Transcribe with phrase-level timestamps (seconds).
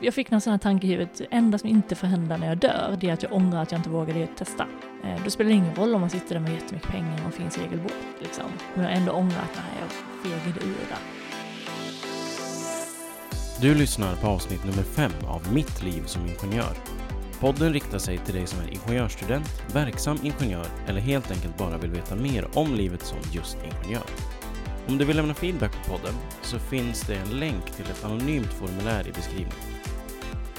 [0.00, 2.46] jag fick någon sån här tanke i huvudet, det enda som inte får hända när
[2.46, 4.66] jag dör, det är att jag ångrar att jag inte vågade testa.
[5.04, 7.58] Eh, då spelar det ingen roll om man sitter där med jättemycket pengar och finns
[7.58, 7.92] regelbok,
[8.22, 8.44] liksom.
[8.74, 9.90] Men jag ändå ångrar att nej, jag
[10.22, 10.98] fegade ur där.
[13.60, 16.76] Du lyssnar på avsnitt nummer fem av Mitt liv som ingenjör.
[17.40, 21.90] Podden riktar sig till dig som är ingenjörsstudent, verksam ingenjör eller helt enkelt bara vill
[21.90, 24.06] veta mer om livet som just ingenjör.
[24.88, 28.52] Om du vill lämna feedback på podden så finns det en länk till ett anonymt
[28.52, 29.78] formulär i beskrivningen.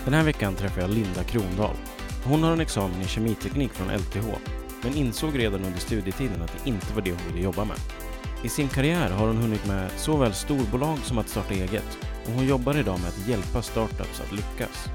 [0.10, 1.76] Den här veckan träffar jag Linda Krondahl.
[2.24, 4.28] Hon har en examen i kemiteknik från LTH,
[4.84, 7.78] men insåg redan under studietiden att det inte var det hon ville jobba med.
[8.44, 12.48] I sin karriär har hon hunnit med såväl storbolag som att starta eget och hon
[12.48, 14.90] jobbar idag med att hjälpa startups att lyckas.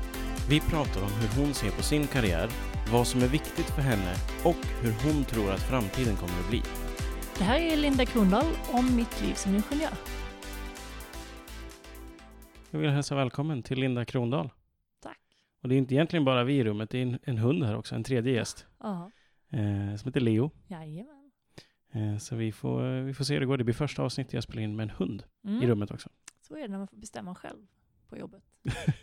[0.49, 2.49] Vi pratar om hur hon ser på sin karriär,
[2.93, 6.63] vad som är viktigt för henne och hur hon tror att framtiden kommer att bli.
[7.39, 9.95] Det här är Linda Krondahl om mitt liv som ingenjör.
[12.71, 14.51] Jag vill hälsa välkommen till Linda Krondahl.
[15.65, 17.77] Och det är inte egentligen bara vi i rummet, det är en, en hund här
[17.77, 19.11] också, en tredje gäst, Ja,
[19.51, 20.51] eh, som heter Leo.
[20.67, 21.31] jajamän.
[21.93, 23.57] Eh, så vi får, vi får se hur det går.
[23.59, 25.67] Det blir första avsnittet jag spelar in med en hund i Mm.
[25.67, 26.09] rummet också.
[26.41, 27.67] Så är det när man får bestämma själv
[28.09, 28.43] på jobbet.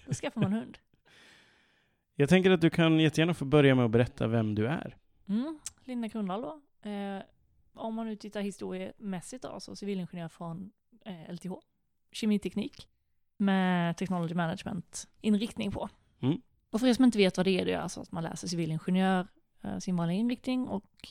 [0.07, 0.77] Då skaffar man hund.
[2.15, 4.97] Jag tänker att du kan jättegärna få börja med att berätta vem du är.
[5.27, 5.59] Mm.
[5.85, 6.61] Linda Krondahl då.
[6.89, 7.21] Eh,
[7.73, 10.71] om man nu tittar historiemässigt då, så civilingenjör från
[11.05, 11.51] eh, LTH.
[12.11, 12.87] Kemiteknik.
[13.37, 15.89] Med technology management inriktning på.
[16.21, 16.41] Mm.
[16.71, 18.47] Och för er som inte vet vad det är, det är alltså att man läser
[18.47, 19.27] civilingenjör,
[19.61, 21.09] eh, sin vanliga inriktning och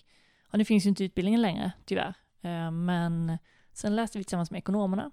[0.50, 2.14] ja, det finns ju inte utbildningen längre tyvärr.
[2.40, 3.38] Eh, men
[3.72, 5.10] sen läste vi tillsammans med ekonomerna.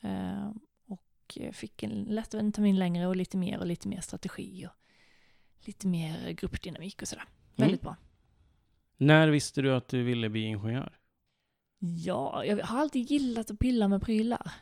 [0.00, 0.50] Eh,
[0.86, 4.72] och fick en, läste en termin längre och lite mer och lite mer strategi och
[5.66, 7.24] lite mer gruppdynamik och sådär.
[7.56, 7.96] Väldigt bra.
[8.96, 10.98] När visste du att du ville bli ingenjör?
[11.78, 14.52] Ja, jag har alltid gillat att pilla med prylar.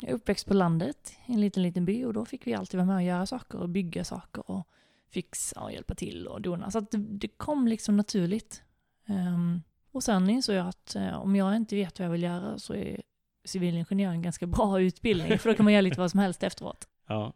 [0.00, 2.78] Jag är uppväxt på landet i en liten, liten by och då fick vi alltid
[2.78, 4.68] vara med och göra saker och bygga saker och
[5.10, 6.70] fixa och hjälpa till och dona.
[6.70, 8.62] Så att det, det kom liksom naturligt.
[9.06, 9.62] Ehm,
[9.92, 12.74] Och sen insåg jag att eh, om jag inte vet vad jag vill göra så
[12.74, 13.02] är
[13.44, 16.88] civilingenjör en ganska bra utbildning, för då kan man göra lite vad som helst efteråt.
[17.06, 17.32] Ja.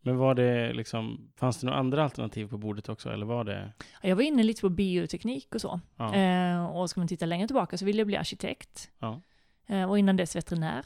[0.00, 3.72] Men var det liksom, fanns det några andra alternativ på bordet också, eller var det?
[4.02, 5.80] Jag var inne lite på bioteknik och så.
[5.96, 6.14] Ja.
[6.14, 8.90] Eh, och ska man titta längre tillbaka så ville jag bli arkitekt.
[8.98, 9.20] Ja.
[9.66, 10.84] Eh, och innan dess veterinär.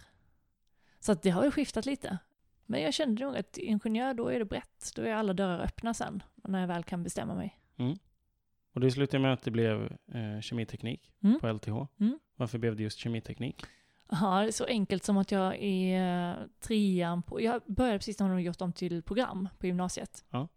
[1.00, 2.18] Så det har ju skiftat lite.
[2.66, 4.92] Men jag kände nog att ingenjör, då är det brett.
[4.96, 7.58] Då är alla dörrar öppna sen, när jag väl kan bestämma mig.
[8.74, 11.40] Och det slutade med att det blev eh, kemiteknik Mm.
[11.40, 11.86] på LTH.
[12.00, 12.18] Mm.
[12.36, 13.64] Varför blev det just kemiteknik?
[14.10, 18.18] Ja, det är så enkelt som att jag i eh, trean på, jag började precis
[18.20, 20.24] när de gjort om till program på gymnasiet.
[20.30, 20.48] Ja.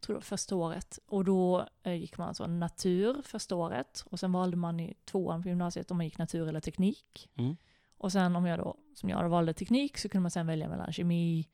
[0.00, 0.98] Tror det var första året.
[1.06, 4.04] Och då eh, gick man alltså natur första året.
[4.10, 7.30] Och sen valde man i tvåan på gymnasiet om man gick natur eller teknik.
[7.36, 7.56] Mm.
[8.00, 10.92] Och sen om jag då, som jag valde teknik, så kunde man sen välja mellan
[10.92, 11.48] kemi,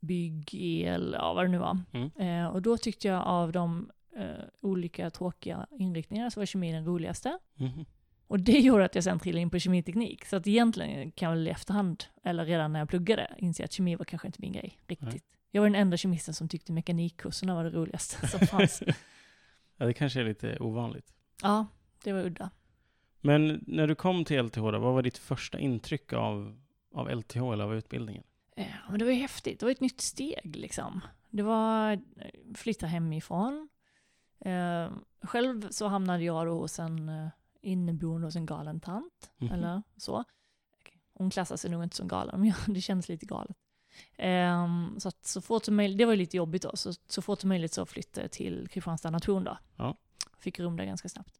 [0.00, 1.78] bygg, el, ja vad det nu var.
[1.92, 2.10] Mm.
[2.16, 6.84] Eh, och då tyckte jag av de eh, olika tråkiga inriktningarna så var kemi den
[6.84, 7.38] roligaste.
[7.54, 7.84] Mhm.
[8.26, 10.24] Och det gjorde att jag sen trillade in på kemiteknik.
[10.24, 13.72] Så att egentligen kan jag väl i efterhand, eller redan när jag pluggade, inse att
[13.72, 15.08] kemi var kanske inte min grej riktigt.
[15.08, 15.22] Nej.
[15.50, 18.82] Jag var den enda kemisten som tyckte mekanikkurserna var det roligaste som fanns.
[19.76, 21.14] Ja, det kanske är lite ovanligt.
[21.42, 21.66] ja,
[22.04, 22.50] det var udda.
[23.20, 26.60] Men när du kom till LTH, då, vad var ditt första intryck av,
[26.94, 28.24] av LTH eller av utbildningen?
[28.56, 31.00] Eh, men det var ju häftigt, det var ett nytt steg liksom.
[31.30, 31.98] Det var eh,
[32.54, 33.68] flytta hemifrån.
[34.40, 34.90] Eh,
[35.22, 37.28] själv så hamnade jag då hos en eh,
[37.62, 39.52] inneboende hos en galen tant, Mhm.
[39.52, 40.24] eller så.
[41.14, 43.56] Hon klassar sig nog inte som galen, men ja, det känns lite galet.
[44.16, 47.22] Ehm, så att så fort som möjligt, det var ju lite jobbigt då, så, så
[47.22, 49.58] fort som möjligt så flyttade jag till Kristianstad nation då.
[49.76, 49.96] Ja.
[50.38, 51.34] Fick rum där ganska snabbt.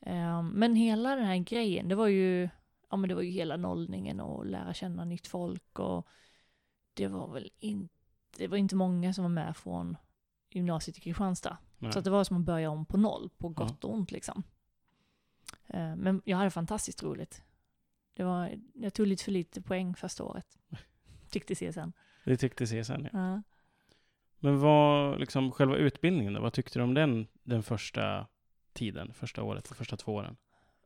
[0.00, 2.48] Ehm, men hela den här grejen, det var ju,
[2.90, 6.06] ja men det var ju hela nollningen och lära känna nytt folk och
[6.94, 7.94] det var väl inte,
[8.36, 9.96] det var inte många som var med från
[10.50, 11.56] gymnasiet i Kristianstad.
[11.78, 11.92] Nej.
[11.92, 13.52] Så det var som att börja om på noll, på Ja.
[13.64, 14.42] gott och ont liksom.
[15.66, 17.42] Eh, Men jag hade fantastiskt roligt.
[18.14, 20.58] Det var, jag tog lite för lite poäng första året.
[21.30, 21.92] Tyckte CSN.
[22.24, 23.08] Det tyckte CSN, ja.
[23.12, 23.42] Ja.
[24.38, 26.40] Men vad, liksom själva utbildningen då?
[26.40, 28.26] Vad tyckte du om den, den första
[28.72, 30.36] tiden, första året, första två åren?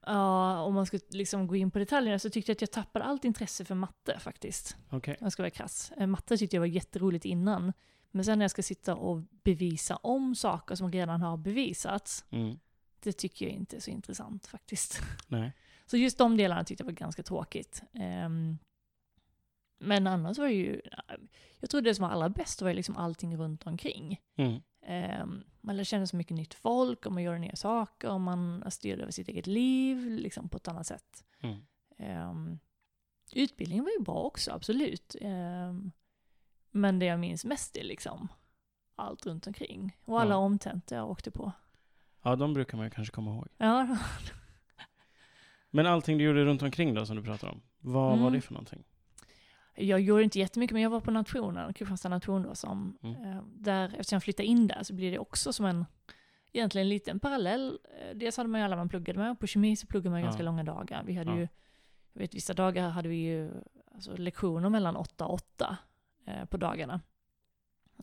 [0.07, 3.05] Ja, om man ska liksom gå in på detaljerna så tyckte jag att jag tappade
[3.05, 4.77] allt intresse för matte faktiskt.
[4.91, 5.17] Okej.
[5.21, 5.93] Jag ska vara krass.
[5.97, 7.73] Eh, Matte tyckte jag var jätteroligt innan.
[8.11, 12.59] Men sen när jag ska sitta och bevisa om saker som redan har bevisats, Mm.
[13.01, 15.01] det tycker jag inte är så intressant faktiskt.
[15.29, 15.53] Nej.
[15.87, 17.83] Så just de delarna tyckte jag var ganska tråkigt.
[17.95, 18.59] Ehm,
[19.85, 20.81] men annars var det ju,
[21.61, 24.21] jag tror det som var allra bäst var ju liksom allting runt omkring.
[24.37, 24.61] Mm.
[25.23, 28.65] Um, man lär känna så mycket nytt folk och man gör nya saker och man
[28.71, 31.25] styr över sitt eget liv liksom på ett annat sätt.
[31.41, 31.57] Mm.
[31.99, 32.59] Ehm,
[33.33, 35.17] utbildningen var ju bra också, absolut.
[35.21, 35.91] Ehm,
[36.71, 38.29] Men det jag minns mest är liksom
[38.97, 39.97] allt runt omkring.
[40.05, 40.37] Och alla Ja.
[40.37, 41.53] omtentor jag åkte på.
[42.23, 43.49] Ja, de brukar man ju kanske komma ihåg.
[43.59, 43.99] Ja,
[45.71, 48.33] Men allting du gjorde runt omkring då som du pratar om, vad var Mm.
[48.33, 48.85] det för någonting?
[49.75, 53.23] Jag gjorde inte jättemycket, men jag var på nationen, Kristianstad nation då, som, Mm.
[53.25, 55.85] eh, där, eftersom jag flyttade in där så blir det också som en,
[56.53, 57.79] egentligen en liten parallell.
[58.01, 60.27] Eh, Dels hade man ju alla man pluggade med, på kemi så pluggade man Ja.
[60.27, 61.03] ganska långa dagar.
[61.05, 61.37] Vi hade Ja.
[61.37, 61.49] ju,
[62.13, 63.51] jag vet vissa dagar hade vi ju
[63.95, 65.77] alltså, lektioner mellan åtta och åtta
[66.27, 67.01] eh, på dagarna.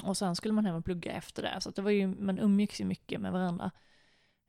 [0.03, 2.81] Och sen skulle man hem och plugga efter det, så det var ju, man umgicks
[2.81, 3.71] ju mycket med varandra.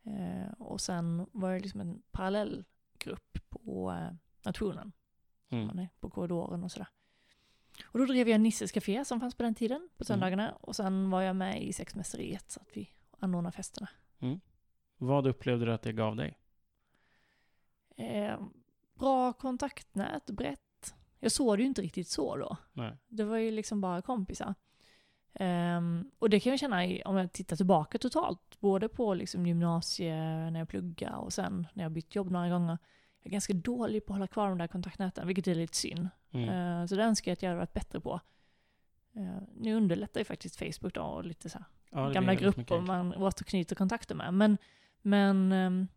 [0.05, 4.15] Eh, och sen var det liksom en parallellgrupp på eh,
[4.45, 4.93] nationen
[5.49, 5.67] Mm.
[5.67, 6.89] man är på korridoren och sådär.
[7.85, 10.53] Och då drev jag Nisses Café som fanns på den tiden, på söndagarna.
[10.61, 13.89] Och sen var jag med i Sexmästeriet, så att vi anordnade festerna.
[14.99, 16.39] Vad upplevde du att det gav dig?
[17.97, 18.41] Eh,
[18.95, 20.95] bra kontaktnät, brett.
[21.21, 22.57] Jag såg det ju inte riktigt så då.
[22.73, 22.97] Nej.
[23.09, 24.55] Det var ju liksom bara kompisar.
[25.35, 30.53] Ehm, och det kan jag känna om jag tittar tillbaka totalt, både på liksom gymnasiet
[30.53, 32.79] när jag pluggade och sen när jag bytt jobb några gånger.
[33.23, 36.09] Jag är ganska dålig på att hålla kvar de där kontaktnäten, vilket är lite synd.
[36.31, 36.49] Mm.
[36.49, 38.21] Eh, Så det önskar jag att jag hade varit bättre på.
[39.17, 43.15] Eh, Nu underlättar ju faktiskt Facebook då och lite så här Ja, gamla grupper man
[43.15, 44.35] återknyter kontakter med.
[44.35, 44.59] Men,
[45.03, 45.89] men ehm,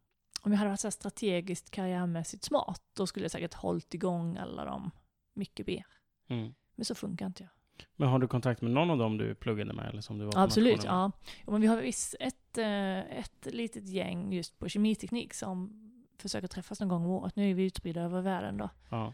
[0.41, 4.37] om jag hade varit så här strategiskt karriärmässigt smart, då skulle jag säkert hållit igång
[4.37, 4.91] alla dem
[5.33, 5.85] mycket mer.
[6.27, 6.53] Mm.
[6.75, 7.49] Men så funkar inte jag.
[7.95, 10.43] Men har du kontakt med någon av dem du pluggade med eller som du var
[10.43, 11.11] Absolut, ja.
[11.45, 11.51] ja.
[11.51, 15.81] Men vi har visst ett, eh, ett litet gäng just på kemiteknik som
[16.21, 17.35] försöker träffas någon gång om året.
[17.35, 18.69] Nu är vi utspridda över världen då.
[18.89, 19.13] Ja.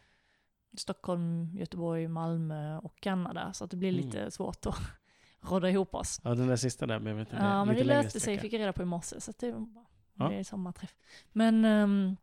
[0.78, 3.54] Stockholm, Göteborg, Malmö och Kanada.
[3.54, 4.06] Så att det blir Mm.
[4.06, 4.76] lite svårt att
[5.42, 6.22] råda ihop oss.
[6.24, 8.74] ja, den där sista där blev lite, Ja, men det löste sig fick jag reda
[8.74, 9.22] på i morse.
[9.22, 9.86] Så det var bra.
[10.14, 10.30] Ja.
[10.30, 10.96] Det är sommarträff.
[11.32, 12.18] Men, um,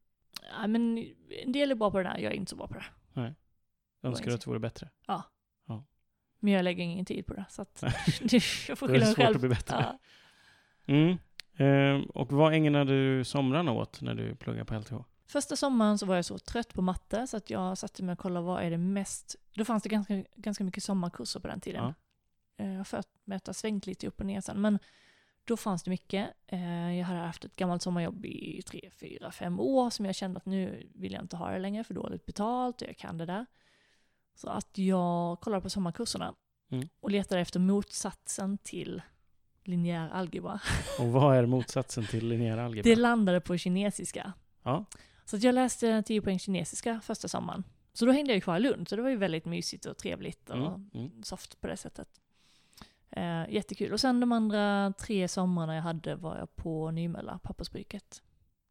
[0.61, 0.99] ja, men
[1.45, 3.35] en del är bra på det där, jag är inte så bra på det.
[4.03, 4.91] Önskar du att det vore bättre?
[6.41, 7.45] Men jag lägger ingen tid på det.
[7.51, 7.93] Så att Nej.
[8.69, 9.35] jag får Då är det skylla mig svårt själv.
[9.37, 9.77] att bli bättre.
[9.81, 9.99] Ja.
[10.95, 11.19] Mm.
[11.59, 14.95] Ehm, och vad ägnade du somrarna åt när du pluggade på LTH?
[15.27, 18.19] Första sommaren så var jag så trött på matte så att jag satte mig och
[18.19, 19.37] kollade vad är det mest...
[19.55, 21.85] Då fanns det ganska, ganska mycket sommarkurser på den tiden.
[22.57, 22.65] Ja.
[22.65, 24.61] Eh, Jag för mig att det har svängt lite upp och ner sen.
[24.61, 24.79] Men
[25.45, 26.29] då fanns det mycket.
[26.47, 30.37] Eh, Jag hade haft ett gammalt sommarjobb i tre, fyra, fem år som jag kände
[30.39, 33.27] att nu vill jag inte ha det längre för dåligt betalt och jag kan det
[33.27, 33.47] där.
[34.35, 36.35] Så att jag kollade på sommarkurserna
[36.71, 36.89] Mm.
[37.01, 39.03] och letade efter motsatsen till
[39.69, 40.61] linjär algebra.
[40.99, 42.91] Och vad är motsatsen till linjär algebra?
[42.91, 44.33] Det landade på kinesiska.
[44.63, 44.85] Ja.
[45.25, 47.65] Så jag läste 10 poäng kinesiska första sommaren.
[47.93, 50.51] Så då hängde jag kvar i Lund, så det var ju väldigt mysigt och trevligt
[50.51, 50.91] och Mm.
[50.95, 51.23] Mm.
[51.23, 52.09] soft på det sättet.
[53.11, 53.93] Eh, jättekul.
[53.93, 58.23] Och sen de andra tre somrarna jag hade var jag på Nymölla, pappersbruket.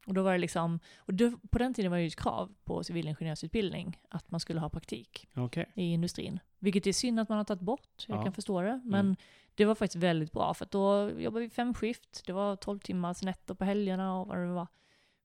[0.08, 2.56] Och då var det liksom, och då, på den tiden var det ju ett krav
[2.64, 5.72] på civilingenjörsutbildning att man skulle ha praktik Okej.
[5.76, 6.40] i industrin.
[6.60, 8.24] Vilket är synd att man har tagit bort, jag Ja.
[8.24, 8.82] kan förstå det.
[8.86, 9.16] Men
[9.58, 12.80] det var faktiskt väldigt bra för att då jobbade vi fem skift, det var 12
[12.80, 14.68] timmars netto på helgerna och vad det var.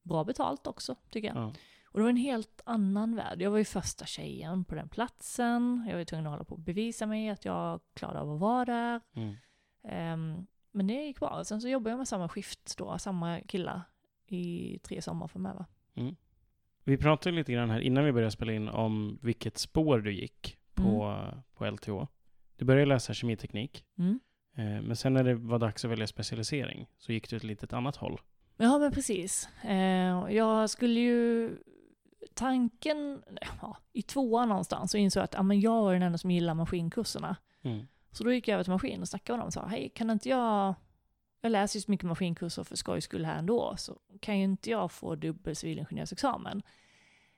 [0.03, 1.37] Bra betalt också tycker jag.
[1.37, 1.53] Ja.
[1.85, 3.43] Och det var en helt annan värld.
[3.43, 5.87] Jag var ju första tjejen på den platsen.
[5.91, 8.65] Jag var tvungen att hålla på och bevisa mig att jag klarade av att vara
[8.65, 9.01] där.
[9.15, 9.35] Mm.
[9.85, 11.45] Ehm, men det gick bra.
[11.45, 13.83] Sen så jobbade jag med samma skift då, samma killar
[14.27, 15.67] i tre sommar för mig va.
[16.85, 20.59] Vi pratade lite grann här innan vi började spela in om vilket spår du gick
[20.75, 21.43] på, Mm.
[21.55, 22.07] på LTH.
[22.57, 24.21] Du började läsa kemiteknik, Mm.
[24.57, 27.73] eh, men sen när det var dags att välja specialisering så gick du ett litet
[27.73, 28.21] annat håll.
[28.57, 29.49] Ja men precis.
[29.65, 31.57] Eh, jag skulle ju,
[32.35, 33.23] tanken,
[33.61, 36.31] ja, i tvåan någonstans så insåg jag att ja, men jag var den enda som
[36.31, 37.37] gillar maskinkurserna.
[37.63, 37.87] Mm.
[38.13, 40.11] Så då gick jag över till maskin och snackade med dem och sa, hej kan
[40.11, 40.75] inte jag,
[41.41, 44.71] jag läser ju så mycket maskinkurser för skojs skull här ändå, så kan ju inte
[44.71, 46.63] jag få dubbel civilingenjörsexamen?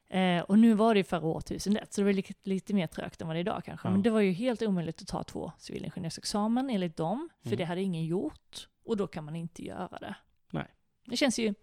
[0.08, 3.20] Eh, och nu var det ju förra årtusendet, så det var lite, lite mer trögt
[3.20, 3.88] än vad det är idag kanske.
[3.88, 3.92] Ja.
[3.92, 7.58] Men det var ju helt omöjligt att ta två civilingenjörsexamen enligt dem, för Mm.
[7.58, 8.68] det hade ingen gjort.
[8.84, 10.14] Och då kan man inte göra det.
[10.50, 10.66] Nej.
[11.06, 11.54] Det känns ju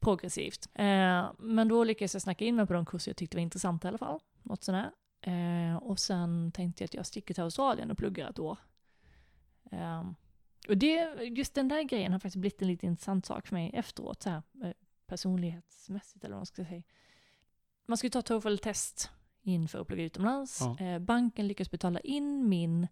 [0.00, 0.68] progressivt.
[0.74, 3.86] Eh, men då lyckades jag snacka in mig på de kurser jag tyckte var intressanta
[3.86, 4.20] i alla fall.
[4.42, 4.90] Något sådär.
[5.20, 8.58] Eh, och sen tänkte jag att jag sticker till Australien och pluggar ett år.
[9.72, 10.10] Eh,
[10.68, 13.70] och det, just den där grejen har faktiskt blivit en lite intressant sak för mig
[13.74, 14.72] efteråt, så här, eh,
[15.06, 16.82] personlighetsmässigt eller vad man ska säga.
[17.88, 19.10] Man ju ta TOEFL-test
[19.42, 20.60] inför att plugga utomlands.
[20.60, 20.86] Ja.
[20.86, 22.88] Eh, banken lyckas betala in min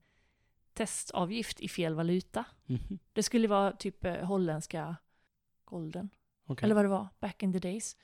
[0.72, 2.44] testavgift i fel valuta.
[2.66, 2.98] Mhm.
[3.12, 4.96] Det skulle vara typ eh, holländska
[5.64, 6.10] golden.
[6.46, 6.64] Okej.
[6.64, 7.96] Eller vad det var, back in the days.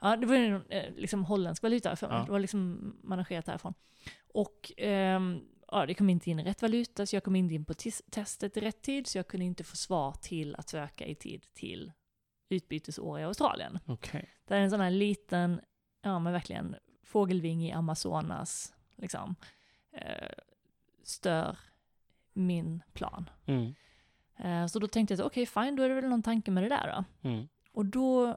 [0.00, 2.16] Ja, det var ju eh, liksom holländsk valuta för mig.
[2.18, 2.24] Ja.
[2.24, 3.74] Det var liksom managerat härifrån.
[4.34, 5.40] Och ehm,
[5.70, 7.74] ja, det kom inte in rätt valuta, så jag kom inte in på
[8.10, 11.46] testet i rätt tid, så jag kunde inte få svar till att söka i tid
[11.54, 11.92] till
[12.48, 13.78] utbytesår i Australien.
[13.86, 14.28] Okej.
[14.44, 15.60] Det är en sån här liten,
[16.02, 19.34] ja men verkligen, fågelving i Amazonas, liksom,
[19.92, 20.28] eh,
[21.02, 21.58] stör
[22.32, 23.30] min plan.
[23.46, 23.74] Mm.
[24.36, 26.62] Eh, så då tänkte jag så, okej fine, då är det väl någon tanke med
[26.62, 27.28] det där då.
[27.28, 27.48] Mm.
[27.72, 28.36] Och då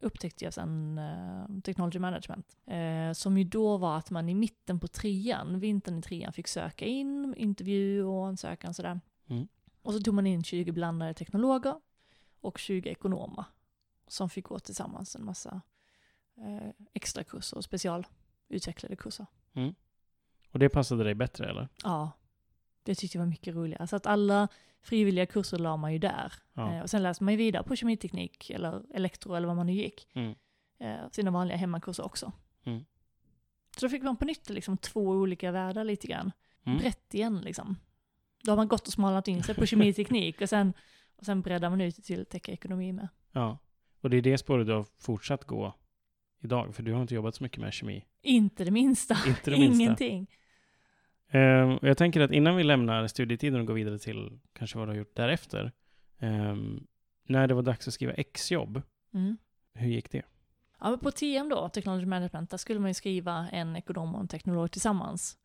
[0.00, 2.56] upptäckte jag sen eh, Technology Management.
[2.66, 6.48] Eh, som ju då var att man i mitten på trean, vintern i trean, fick
[6.48, 9.00] söka in, intervju och ansökan sådär.
[9.26, 9.48] Mm.
[9.82, 11.80] Och så tog man in 20 blandade teknologer
[12.40, 13.44] och 20 ekonomer
[14.08, 15.60] som fick gå tillsammans en massa
[16.36, 19.26] eh, extra kurser och specialutvecklade kurser.
[20.50, 21.68] Och det passade dig bättre eller?
[21.84, 22.10] Ja,
[22.82, 23.86] det tyckte jag var mycket roligare.
[23.86, 24.48] Så att alla
[24.82, 26.32] frivilliga kurser la man ju där.
[26.54, 26.74] Ja.
[26.74, 29.72] Eh, och sen läste man ju vidare på kemiteknik eller elektro eller vad man nu
[29.72, 30.08] gick.
[30.14, 30.34] Mm.
[30.78, 32.32] Eh, sina vanliga hemmakurser också.
[32.64, 32.84] Mm.
[33.76, 36.32] Så då fick man på nytt liksom två olika världar lite grann.
[36.64, 36.78] Mm.
[36.78, 37.76] Brett igen liksom.
[38.44, 40.72] Då har man gått och smalnat in sig på kemiteknik och sen,
[41.16, 43.08] och sen breddar man ut till tech-ekonomi med.
[43.32, 43.58] Ja.
[44.00, 45.74] Och det är det spåret du har fortsatt gå
[46.44, 48.04] idag, för du har inte jobbat så mycket med kemi.
[48.22, 49.16] Inte det minsta.
[49.26, 49.82] Inte det minsta.
[49.82, 50.30] Ingenting.
[51.30, 54.92] Ehm, jag tänker att innan vi lämnar studietiden och går vidare till kanske vad du
[54.92, 55.72] har gjort därefter.
[56.18, 56.86] ehm,
[57.28, 58.82] när det var dags att skriva exjobb,
[59.14, 59.36] Mm.
[59.74, 60.22] hur gick det?
[60.80, 64.28] Ja, på TM då, Technology Management, där skulle man ju skriva en ekonom och en
[64.28, 65.38] teknolog tillsammans.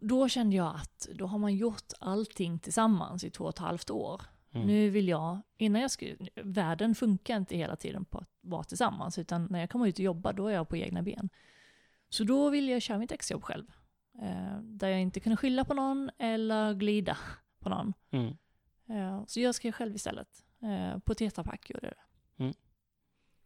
[0.00, 3.90] Då kände jag att då har man gjort allting tillsammans i två och ett halvt
[3.90, 4.22] år.
[4.54, 4.66] Mm.
[4.66, 9.18] Nu vill jag, innan jag skulle, världen funkar inte hela tiden på att vara tillsammans,
[9.18, 11.28] utan när jag kommer ut och jobbar då är jag på egna ben.
[12.08, 13.66] Så då vill jag köra mitt exjobb själv.
[14.22, 17.16] Eh, där jag inte kunde skylla på någon eller glida
[17.58, 17.92] på någon.
[18.10, 18.36] Mm.
[18.88, 20.44] Eh, så jag skrev själv istället.
[20.62, 22.00] Eh, på Tetra Pak gjorde jag det.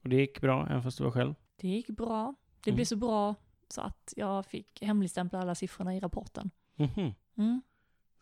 [0.02, 1.34] Och det gick bra, även fast du var själv?
[1.56, 2.34] Det gick bra.
[2.64, 2.74] Det Mm.
[2.76, 3.34] blev så bra
[3.68, 6.50] så att jag fick hemligstämpla alla siffrorna i rapporten.
[6.74, 7.14] Mhm.
[7.36, 7.62] Mm.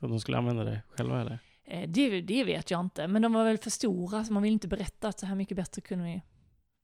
[0.01, 1.39] Så de skulle använda det själva eller?
[1.67, 4.53] Eh, Det, det vet jag inte, men de var väl för stora så man vill
[4.53, 6.23] inte berätta att så här mycket bättre kunde vi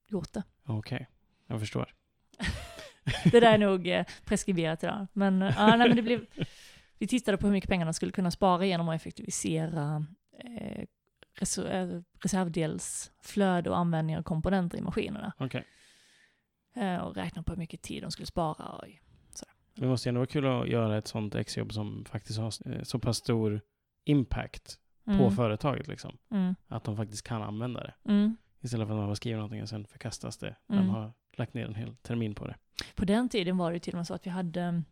[0.09, 0.43] gjort det.
[0.67, 1.09] Okej,
[1.47, 1.95] jag förstår.
[3.33, 5.07] Det där är nog eh, preskriberat idag.
[5.13, 6.27] Men, ja, nej, men det blev,
[6.99, 10.07] vi tittade på hur mycket pengar de skulle kunna spara genom att effektivisera
[10.45, 10.85] eh,
[11.41, 15.33] reser- reservdelsflöde och användning av komponenter i maskinerna.
[16.77, 18.67] Eh, och räkna på hur mycket tid de skulle spara.
[18.69, 18.85] Och,
[19.75, 23.17] Det måste ändå vara kul att göra ett sånt exjobb som faktiskt har så pass
[23.17, 23.61] stor
[24.05, 26.19] impact på Mm, företaget liksom.
[26.31, 27.95] mm, Att de faktiskt kan använda det.
[28.05, 28.37] mm.
[28.61, 30.57] Istället för att man bara skriver någonting och sen förkastas det.
[30.67, 30.89] När Mm.
[30.89, 32.57] de har lagt ner en hel termin på det.
[32.95, 34.83] På den tiden var det till och med så att vi hade,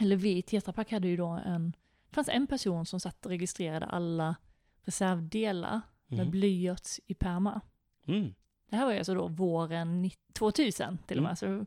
[0.00, 1.70] eller vi i Tetra Pak hade ju då en,
[2.08, 4.36] det fanns en person som satt och registrerade alla
[4.82, 6.30] reservdelar med Mhm.
[6.30, 7.60] blyerts i pärmar.
[8.06, 8.34] Mm.
[8.70, 11.38] Det här var ju alltså då våren 90 2000 till och med.
[11.38, 11.64] Så,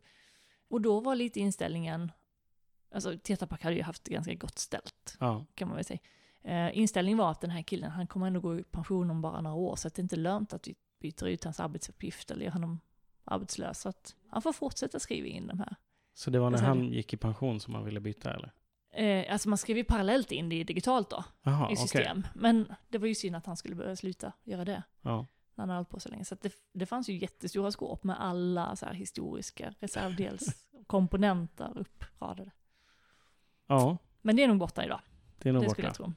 [0.69, 2.11] och då var lite inställningen,
[2.91, 5.45] alltså Tetra Pak hade ju haft ganska gott ställt, Ja.
[5.55, 5.99] kan man väl säga.
[6.43, 9.41] Eh, inställningen var att den här killen, han kommer ändå gå i pension om bara
[9.41, 12.45] några år, så att det är inte lönt att vi byter ut hans arbetsuppgift eller
[12.45, 12.79] gör honom
[13.23, 13.81] arbetslös.
[13.81, 15.75] Så att han får fortsätta skriva in de här.
[16.13, 18.51] Så det var när sa han gick i pension som man ville byta eller?
[18.93, 22.27] Eh, alltså man skrev ju parallellt in det digitalt då, Jaha, i system.
[22.35, 24.83] Men det var ju synd att han skulle börja sluta göra det.
[25.01, 25.27] Ja.
[25.55, 26.25] när han hade hållit på så länge.
[26.25, 32.51] Så det, det fanns ju jättestora skåp med alla så här historiska reservdelskomponenter uppradade.
[33.67, 34.99] ja, Men det är nog borta idag,
[35.37, 36.03] det är nog det skulle borta.
[36.03, 36.13] jag tro.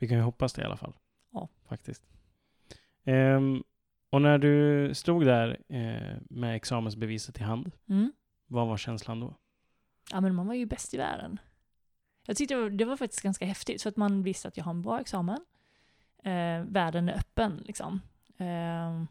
[0.00, 0.92] Vi kan ju hoppas det i alla fall.
[1.32, 1.48] Ja.
[1.68, 2.02] Faktiskt.
[3.04, 3.62] Ehm,
[4.10, 8.12] och när du stod där eh, med examensbeviset i hand, Mm.
[8.46, 9.34] vad var känslan då?
[10.12, 11.40] Ja men man var ju bäst i världen.
[12.26, 14.64] Jag tyckte det var, det var faktiskt ganska häftigt, för att man visste att jag
[14.64, 15.38] har en bra examen.
[16.22, 18.00] Eh, världen är öppen liksom.
[18.36, 19.04] Eh,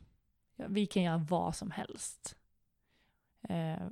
[0.68, 2.36] vi kan göra vad som helst.
[3.50, 3.84] Eh,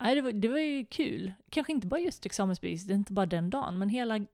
[0.00, 1.32] nej, det, var, det var ju kul.
[1.50, 4.26] Kanske inte bara just examensbeviset, inte bara den dagen, men hela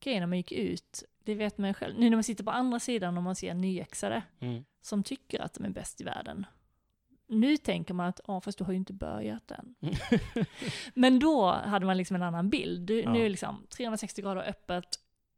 [0.00, 1.98] grejen när man gick ut, det vet man ju själv.
[1.98, 4.64] Nu när man sitter på andra sidan och man ser nyexade Mm.
[4.80, 6.46] som tycker att de är bäst i världen.
[7.26, 9.74] Nu tänker man att, ja fast du har ju inte börjat än.
[10.94, 12.86] Men då hade man liksom en annan bild.
[12.86, 13.12] Du, Ja.
[13.12, 14.84] Nu är liksom 360 grader öppet,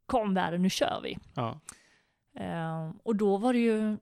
[0.05, 1.17] kom världen, nu kör vi.
[1.33, 1.59] ja.
[2.35, 3.97] Eh, och då var det ju,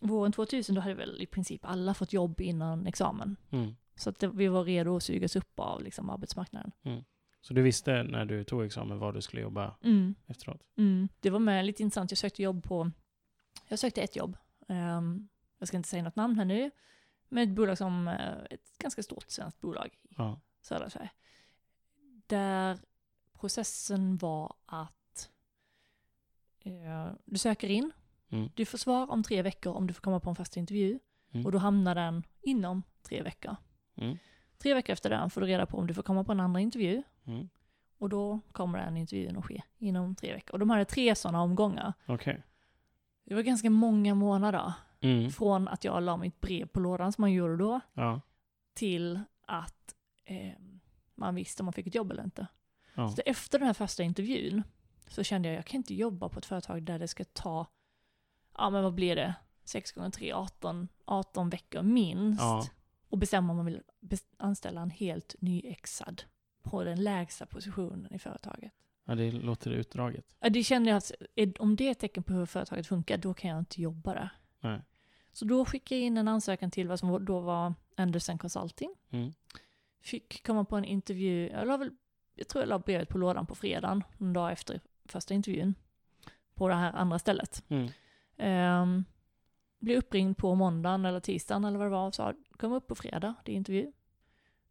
[0.00, 3.36] våren 2000, då hade väl i princip alla fått jobb innan examen.
[3.50, 3.76] Mm.
[3.96, 6.72] Så att det, vi var redo att sugas upp av liksom, arbetsmarknaden.
[7.44, 10.62] Så du visste när du tog examen var du skulle jobba Mm, efteråt?
[10.76, 11.08] mm.
[11.20, 12.90] Det var med lite intressant, jag sökte jobb på,
[13.68, 14.36] jag sökte ett jobb.
[14.68, 16.70] Ehm, jag ska inte säga något namn här nu,
[17.28, 20.40] men ett bolag som, eh, ett ganska stort svenskt bolag Ja.
[20.62, 21.10] södra Sverige.
[22.26, 22.78] Där
[23.32, 25.30] processen var att
[26.60, 27.92] eh, du söker in,
[28.30, 28.50] Mm.
[28.54, 30.98] du får svar om tre veckor om du får komma på en första intervju
[31.32, 31.46] Mm.
[31.46, 33.56] och då hamnar den inom tre veckor.
[33.96, 34.18] Mm.
[34.58, 36.60] Tre veckor efter den får du reda på om du får komma på en andra
[36.60, 37.48] intervju Mm.
[37.98, 40.52] och då kommer den intervjun att ske inom tre veckor.
[40.52, 41.92] Och de hade tre sådana omgångar.
[42.06, 42.42] Okej.
[43.24, 45.30] Det var ganska många månader Mm.
[45.30, 48.20] från att jag la mitt brev på lådan som man gjorde då Ja.
[48.74, 50.52] till att eh,
[51.14, 52.46] man visste om man fick ett jobb eller inte.
[52.94, 53.08] Ja.
[53.10, 54.62] Så efter den här första intervjun
[55.08, 57.66] så kände jag jag kan inte jobba på ett företag där det ska ta,
[58.58, 62.40] ja men vad blir det, 6 gånger 3, 18, 18 veckor minst.
[62.42, 62.66] Ja.
[63.08, 63.82] Och bestämma om man vill
[64.36, 66.22] anställa en helt nyexad
[66.74, 68.72] på den lägsta positionen i företaget.
[69.04, 70.36] ja, det låter utdraget.
[70.40, 71.12] Ja, Det kände jag att
[71.58, 74.28] om det är ett tecken på hur företaget funkar, då kan jag inte jobba där.
[74.60, 74.80] Nej.
[75.32, 78.94] Så då skickade jag in en ansökan till vad som då var Anderson Consulting.
[79.10, 79.32] Mm.
[80.00, 81.90] Fick komma på en intervju, jag, väl,
[82.34, 85.74] jag tror jag la brevet på lådan på fredagen, en dag efter första intervjun.
[86.54, 87.64] På det här andra stället.
[87.68, 87.88] Mm.
[88.82, 89.04] Um,
[89.78, 92.94] blev uppringd på måndagen eller tisdagen eller vad det var och sa kom upp på
[92.94, 93.92] fredag, det är intervju.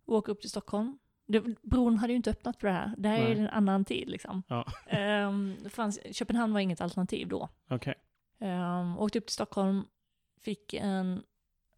[0.05, 0.98] Åka upp till Stockholm.
[1.25, 2.94] Det, bron hade ju inte öppnat för det här.
[2.98, 3.39] Det här är Nej.
[3.39, 4.44] en annan tid liksom.
[4.48, 4.65] Ja.
[4.88, 7.50] Ehm, det fanns, Köpenhamn var inget alternativ då.
[7.70, 7.96] Okej.
[8.39, 9.86] Um, åkte upp till Stockholm,
[10.42, 11.24] fick en,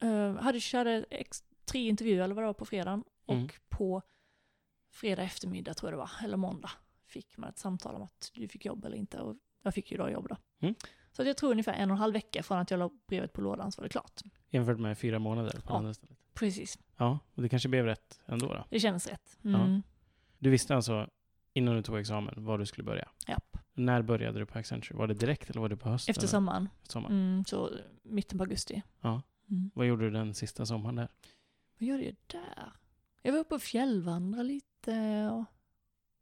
[0.03, 3.03] uh, hade körde ex, tre intervjuer eller vad det var på fredagen.
[3.27, 3.43] Mm.
[3.43, 4.01] Och på
[4.91, 6.71] fredag eftermiddag tror jag det var, eller måndag,
[7.07, 9.19] fick man ett samtal om att du fick jobb eller inte.
[9.19, 10.37] Och jag fick ju då jobb då.
[10.59, 10.75] Mm.
[11.11, 13.41] Så jag tror ungefär en och en halv vecka från att jag la brevet på
[13.41, 14.21] lådan så var det klart.
[14.49, 15.77] Jämfört med fyra månader på Ja.
[15.77, 16.17] andra stället.
[16.35, 18.65] Precis, Ja, och det kanske blev rätt ändå då.
[18.69, 19.37] det kändes rätt.
[19.41, 19.49] Ja.
[19.63, 19.83] Mm.
[20.39, 21.09] Du visste alltså
[21.53, 23.09] innan du tog examen var du skulle börja?
[23.27, 23.57] Japp.
[23.73, 24.97] När började du på Accenture?
[24.97, 26.11] Var det direkt eller var det på hösten?
[26.11, 27.15] Efter sommaren, Efter sommaren.
[27.15, 27.69] mm, så
[28.03, 28.81] mitten på augusti.
[29.01, 29.21] Ja.
[29.49, 29.71] Mm.
[29.73, 31.07] Vad gjorde du den sista sommaren där?
[31.79, 32.71] Vad gjorde jag där?
[33.21, 35.45] Jag var uppe och fjällvandrade lite och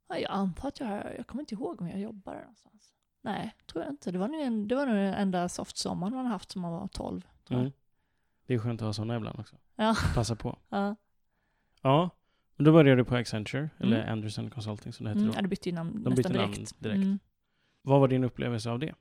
[0.08, 2.94] ja, jag antar att jag, jag kommer inte ihåg om jag jobbade någonstans.
[3.22, 4.12] Nej, tror jag inte.
[4.12, 6.88] Det var nog, en, det var nog den enda softsommaren man haft som man var
[6.88, 7.22] 12.
[7.22, 7.60] Tror jag.
[7.60, 7.72] Mm.
[8.54, 9.56] Det är skönt att ha sådana ibland också.
[9.76, 9.96] Ja.
[10.16, 10.58] Passa på.
[10.70, 10.96] Ja.
[11.82, 12.10] Ja,
[12.56, 14.12] men då började du på Accenture, eller Mm.
[14.14, 15.38] Anderson Consulting som det hette Mm, då.
[15.38, 16.80] ja, det bytte ju namn De bytte namn direkt.
[16.80, 16.96] direkt.
[17.04, 17.20] Mm.
[17.82, 18.96] Vad var din upplevelse av det?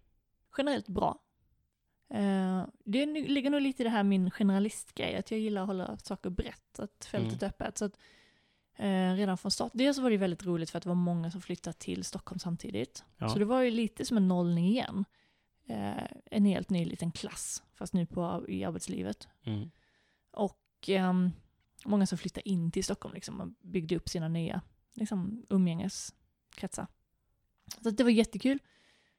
[0.58, 1.18] Generellt bra.
[2.14, 5.96] Eh, det ligger nog lite i det här min generalistgrej, att jag gillar att hålla
[5.98, 7.78] saker brett, att fältet är öppet.
[7.78, 7.96] Så att,
[8.76, 11.40] eh, redan från start, dels var det väldigt roligt för att det var många som
[11.40, 13.04] flyttade till Stockholm samtidigt.
[13.18, 13.28] Ja.
[13.28, 15.04] Så det var ju lite som en nollning igen.
[15.66, 19.28] Eh, en helt ny liten klass, fast nu på, i arbetslivet.
[19.44, 19.70] Mm.
[20.30, 21.30] Och ehm,
[21.84, 24.60] många som flyttade in till Stockholm liksom, och byggde upp sina nya
[24.94, 26.86] liksom, umgängeskretsar.
[27.82, 28.58] Så det var jättekul.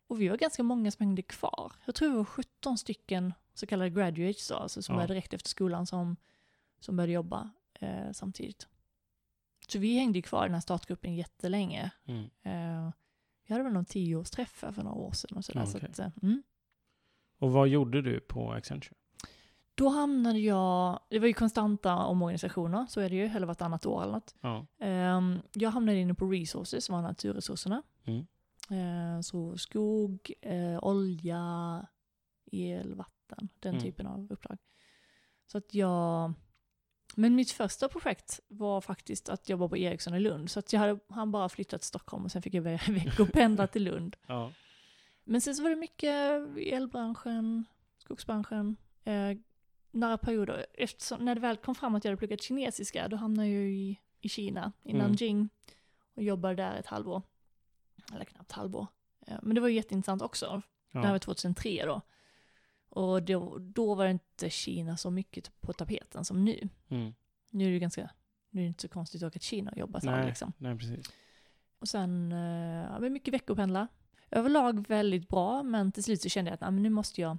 [0.08, 1.74] Och vi var ganska många som hängde kvar.
[1.86, 5.02] Jag tror vi var 17 stycken så kallade graduates då, alltså som Ja.
[5.02, 6.16] var direkt efter skolan som,
[6.80, 8.68] som började jobba eh, samtidigt.
[9.68, 11.92] Så vi hängde kvar i den här startgruppen jättelänge.
[12.06, 12.30] Mm.
[12.44, 12.92] Eh,
[13.46, 15.60] vi hade väl någon tioårsträff för några år sedan och sådär.
[15.60, 16.44] Ja, Så att, eh, mm.
[17.40, 18.96] Och vad gjorde du på Accenture?
[19.76, 24.04] Då hamnade jag, det var ju konstanta omorganisationer, så är det ju, eller vartannat år
[24.04, 24.36] eller något.
[24.42, 24.66] Ja.
[24.80, 27.84] Ehm, jag hamnade inne på resources, som var naturresurserna.
[28.04, 28.26] Mm.
[28.70, 31.86] Eh, så skog, eh, olja,
[32.52, 33.84] el, vatten, den Mm.
[33.84, 34.58] typen av uppdrag.
[35.48, 36.34] Så att jag...
[37.16, 40.52] Men mitt första projekt var faktiskt att jobba på Ericsson i Lund.
[40.52, 43.68] Så att jag hade han bara flyttat till Stockholm och sen fick jag ve- veckopendla
[43.68, 44.16] till Lund.
[44.28, 44.52] ja.
[45.26, 46.14] Men sen så var det mycket
[46.58, 47.66] i elbranschen,
[47.98, 48.76] skogsbranschen.
[49.04, 49.38] Eh,
[49.92, 53.48] några perioder, eftersom, när det väl kom fram att jag hade pluggat kinesiska, då hamnade
[53.50, 55.02] jag ju i, i Kina, i Mm.
[55.08, 55.50] Nanjing.
[56.16, 57.22] Och jobbade där ett halvår.
[58.14, 58.88] Eller knappt halvår.
[59.28, 60.62] Eh, men det var ju jätteintressant också.
[60.92, 61.12] Det här Ja.
[61.12, 62.02] var 2003 då.
[62.94, 66.70] Och då, då var inte Kina så mycket på tapeten som nu.
[66.90, 67.14] Mm.
[67.52, 68.10] Nu är det ganska,
[68.50, 70.54] nu är det inte så konstigt att åka till Kina och jobba så liksom.
[70.58, 71.12] nej, precis.
[71.80, 73.88] Och sen, eh, ja, men mycket veckopendla.
[74.32, 77.38] Överlag väldigt bra, men till slut så kände jag att nej, men nu måste jag,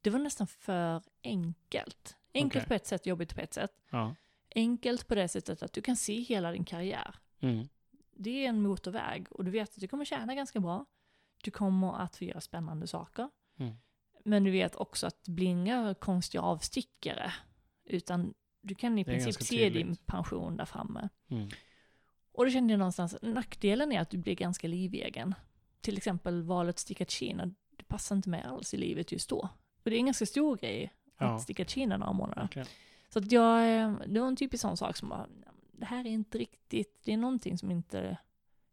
[0.00, 2.16] det var nästan för enkelt.
[2.34, 2.68] Enkelt Okej.
[2.68, 3.72] på ett sätt, jobbigt på ett sätt.
[3.90, 4.14] Ja.
[4.54, 7.14] Enkelt på det sättet att du kan se hela din karriär.
[7.40, 7.68] Mm.
[8.14, 10.86] Det är en motorväg och du vet att du kommer tjäna ganska bra.
[11.42, 13.30] Du kommer att få göra spännande saker.
[13.58, 13.74] Mm.
[14.26, 17.32] Men du vet också att det blir inga konstiga avstickare.
[17.84, 20.06] Utan du kan i princip se din tydligt.
[20.06, 21.08] pension där framme.
[21.30, 21.48] Mm.
[22.32, 25.34] Och då kände jag någonstans, nackdelen är att du blir ganska livegen.
[25.80, 29.28] Till exempel valet att sticka till Kina, det passar inte med alls i livet just
[29.30, 29.48] då.
[29.84, 31.38] Och det är en ganska stor grej att Ja.
[31.38, 32.40] sticka till Kina några månader.
[32.42, 32.68] Verkligen.
[33.08, 35.26] Så att jag, eh, det var en typisk sån sak som bara,
[35.72, 38.16] det här är inte riktigt, det är någonting som inte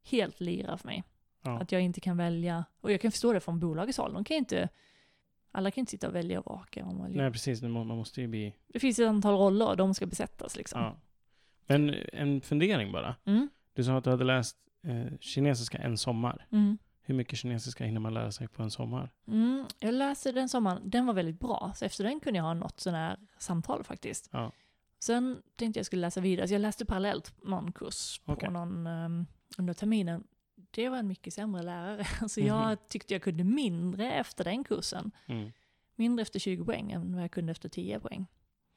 [0.04, 1.04] helt lirar för mig.
[1.42, 1.60] Ja.
[1.62, 4.38] Att jag inte kan välja, och jag kan förstå det från bolagets håll, de kan
[4.38, 4.70] inte,
[5.56, 7.18] alla kan inte sitta och välja och vaka om man vill.
[7.18, 7.62] Nej, precis.
[7.62, 8.54] Man måste ju bli...
[8.68, 10.82] Det finns ett antal roller och de ska besättas liksom.
[10.82, 10.96] Ja.
[11.68, 13.16] Men en fundering bara.
[13.26, 16.48] Mm, Du sa att du hade läst eh, kinesiska en sommar.
[16.52, 16.78] mm.
[17.06, 19.10] Hur mycket kinesiska hinner man lära sig på en sommar?
[19.28, 22.54] Mm, jag läste den sommaren, den var väldigt bra, så efter den kunde jag ha
[22.54, 24.30] något sån här samtal faktiskt.
[24.32, 24.52] Ja.
[25.00, 29.26] Sen tänkte jag skulle läsa vidare, så jag läste parallellt någon kurs på någon, um,
[29.58, 30.24] under terminen.
[30.73, 32.47] Det var en mycket sämre lärare, så Mhm.
[32.47, 35.12] jag tyckte jag kunde mindre efter den kursen.
[35.25, 35.51] Mm.
[35.95, 38.25] Mindre efter 20 poäng än vad jag kunde efter 10 poäng.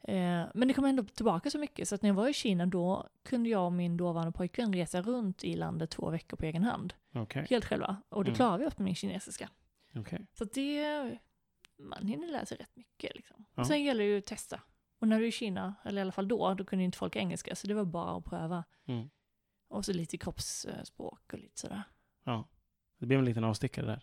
[0.03, 2.67] Eh, men det kom ändå tillbaka så mycket så att när jag var i Kina
[2.67, 6.63] då kunde jag och min dåvarande pojkvän resa runt i landet två veckor på egen
[6.63, 6.95] hand.
[7.15, 7.47] Okej.
[7.51, 7.97] Helt själva.
[8.09, 8.37] Och det Mm.
[8.37, 9.49] klarade vi upp med min kinesiska.
[9.95, 10.27] Okej.
[10.33, 11.19] Så det,
[11.79, 13.45] man hinner lära sig rätt mycket liksom.
[13.55, 13.65] Ja.
[13.65, 14.61] Sen gäller det ju att testa.
[14.99, 17.17] Och när du är i Kina, eller i alla fall då, då kunde inte folk
[17.17, 18.65] engelska så det var bara att pröva.
[18.87, 19.11] Mm.
[19.69, 21.83] Och så lite kroppsspråk och lite sådär.
[22.25, 22.49] Ja.
[22.99, 24.03] Det blev en liten avstickare där.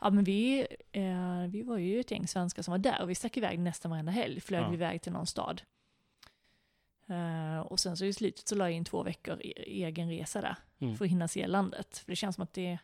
[0.00, 3.14] Ja men vi, eh, vi var ju ett gäng svenskar som var där och vi
[3.14, 4.40] stack iväg nästan varenda helg.
[4.40, 4.68] Flög Ja.
[4.68, 5.62] vi iväg till någon stad.
[7.06, 10.08] Eh, och sen så i slutet så la jag in två veckor i, i egen
[10.08, 10.56] resa där.
[10.78, 10.96] Mm.
[10.96, 11.98] För att hinna se landet.
[11.98, 12.78] För det känns som att det...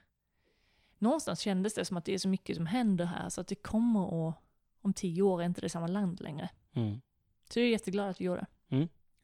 [0.98, 3.54] Någonstans kändes det som att det är så mycket som händer här så att det
[3.54, 4.34] kommer att...
[4.80, 6.48] Om tio år är inte det samma land längre.
[6.72, 7.00] Mm.
[7.50, 8.46] Så jag är jätteglad att vi gjorde det.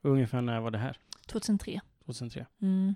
[0.03, 0.97] Och ungefär när var det här?
[1.27, 1.81] 2003.
[2.13, 2.47] 2003.
[2.63, 2.95] Mm.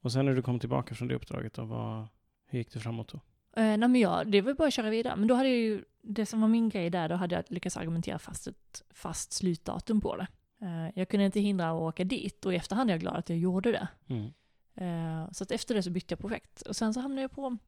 [0.00, 2.08] Och sen när du kom tillbaka från det uppdraget, då, vad,
[2.46, 3.20] hur gick det framåt då?
[3.56, 5.16] Eh, nej men jag, det var bara att köra vidare.
[5.16, 7.76] Men då hade jag ju, det som var min grej där, då hade jag lyckats
[7.76, 10.26] argumentera fast ett fast slutdatum på det.
[10.60, 13.28] Eh, jag kunde inte hindra att åka dit och i efterhand är jag glad att
[13.28, 13.88] jag gjorde det.
[14.06, 14.32] Mm.
[14.74, 16.62] Eh, så att efter det så bytte jag projekt.
[16.62, 17.58] Och sen så hamnade jag på,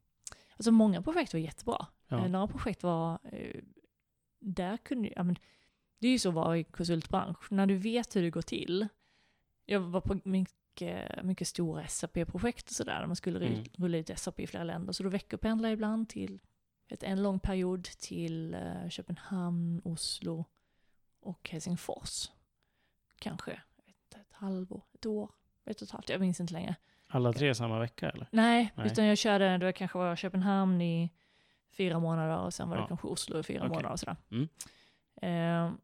[0.56, 1.86] alltså många projekt var jättebra.
[2.08, 2.24] Ja.
[2.24, 3.60] Eh, några projekt var, eh,
[4.40, 5.36] där kunde ja, men
[5.98, 8.88] det är ju så att vara i konsultbransch, när du vet hur det går till.
[9.64, 10.20] Jag var på
[10.80, 13.64] mycket, mycket stora SAP-projekt och sådär, där man skulle Mm.
[13.76, 14.92] rulla ut SAP i flera länder.
[14.92, 16.40] Så då veckopendlade jag ibland till
[16.88, 20.44] ett, en lång period till eh, Köpenhamn, Oslo
[21.20, 22.30] och Helsingfors.
[23.18, 25.30] Kanske jag vet ett halvår, ett år,
[25.64, 26.74] ett och ett halvt, jag minns inte längre.
[27.08, 28.28] Alla tre samma vecka eller?
[28.32, 28.86] Nej, Nej.
[28.86, 31.12] utan jag körde, det kanske var Köpenhamn i
[31.76, 32.86] fyra månader och sen var det Ja.
[32.88, 33.68] kanske Oslo i fyra Okej.
[33.68, 34.16] månader och sådär.
[34.30, 34.48] Mm.
[35.22, 35.78] Ehm,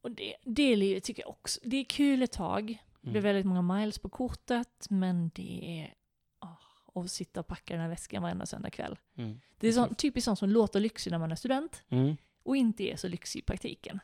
[0.00, 2.82] och det, det tycker jag också, det är kul ett tag.
[3.00, 3.22] Det blir Mm.
[3.22, 5.94] väldigt många miles på kortet, men det är
[6.40, 8.98] åh, att sitta och packa den här väskan varenda söndag kväll.
[9.14, 9.40] Mm.
[9.58, 12.16] Det är sån, typiskt sånt som låter lyxigt när man är student Mm.
[12.42, 14.00] och inte är så lyxig i praktiken.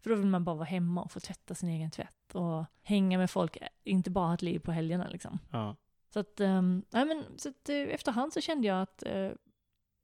[0.00, 3.18] För då vill man bara vara hemma och få tvätta sin egen tvätt och hänga
[3.18, 5.38] med folk, inte bara ha ett liv på helgerna liksom.
[5.50, 5.76] Ja.
[6.10, 9.30] Så att, um, nej men, så att uh, efterhand så kände jag att uh,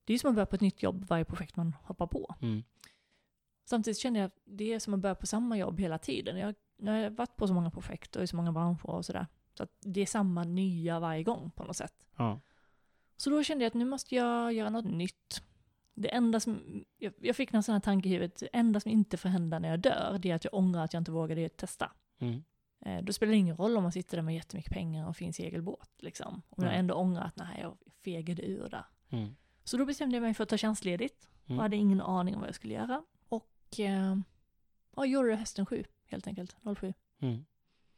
[0.04, 2.34] det är som att börja på ett nytt jobb varje projekt man hoppar på.
[2.42, 2.62] Mm.
[3.64, 6.36] Samtidigt kände jag att det är som att börja på samma jobb hela tiden.
[6.38, 6.54] Jag,
[6.86, 9.26] jag har varit på så många projekt och i så många branscher och sådär.
[9.54, 11.94] Så att det är samma nya varje gång på något sätt.
[12.16, 12.40] Ja.
[13.16, 15.42] Så då kände jag att nu måste jag göra något nytt.
[15.94, 18.90] Det enda som, jag, jag fick någon sån här tanke i huvudet, det enda som
[18.90, 21.48] inte får hända när jag dör, det är att jag ångrar att jag inte vågade
[21.48, 21.92] testa.
[22.18, 22.42] Mm.
[22.80, 25.36] Eh, då spelar det ingen roll om man sitter där med jättemycket pengar och finns
[25.36, 25.90] segelbåt.
[25.98, 26.42] Liksom.
[26.48, 28.84] Om jag ändå ångrar att nej, jag fegade ur där.
[29.10, 29.36] Mm.
[29.64, 31.28] Så då bestämde jag mig för att ta tjänstledigt.
[31.46, 31.58] Mm.
[31.58, 33.02] Och hade ingen aning om vad jag skulle göra.
[33.28, 34.16] Och eh,
[34.96, 36.56] ja, gjorde det hösten 7, helt enkelt.
[36.78, 36.94] 07.
[37.20, 37.44] Mm.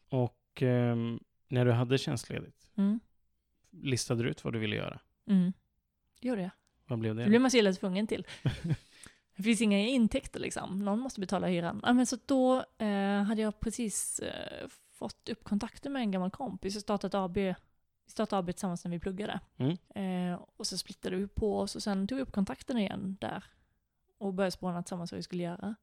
[0.08, 3.00] Och ehm, när du hade tjänstledigt, Mm.
[3.70, 5.00] listade du ut vad du ville göra?
[5.26, 5.52] Mm.
[6.20, 6.50] Det gjorde jag.
[6.86, 7.22] Vad blev det?
[7.22, 8.26] Det blev man så illa tvungen till.
[9.36, 10.78] Det finns inga intäkter liksom.
[10.84, 11.80] Någon måste betala hyran.
[11.84, 16.30] Ja, men så då eh, hade jag precis eh, fått upp kontakten med en gammal
[16.30, 17.54] kompis och startat AB, vi
[18.06, 19.40] startade AB tillsammans när vi pluggade.
[19.56, 19.76] Mm.
[20.32, 23.44] Eh, och så splittade vi på oss och sen tog vi upp kontakten igen där.
[24.18, 25.74] Och började spåna tillsammans vad vi skulle göra.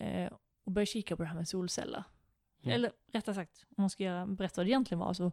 [0.00, 0.32] Eh,
[0.68, 2.04] och började kika på det här med solceller.
[2.62, 2.74] Mm.
[2.74, 5.32] Eller rättare sagt, om man ska göra, berätta vad det egentligen var så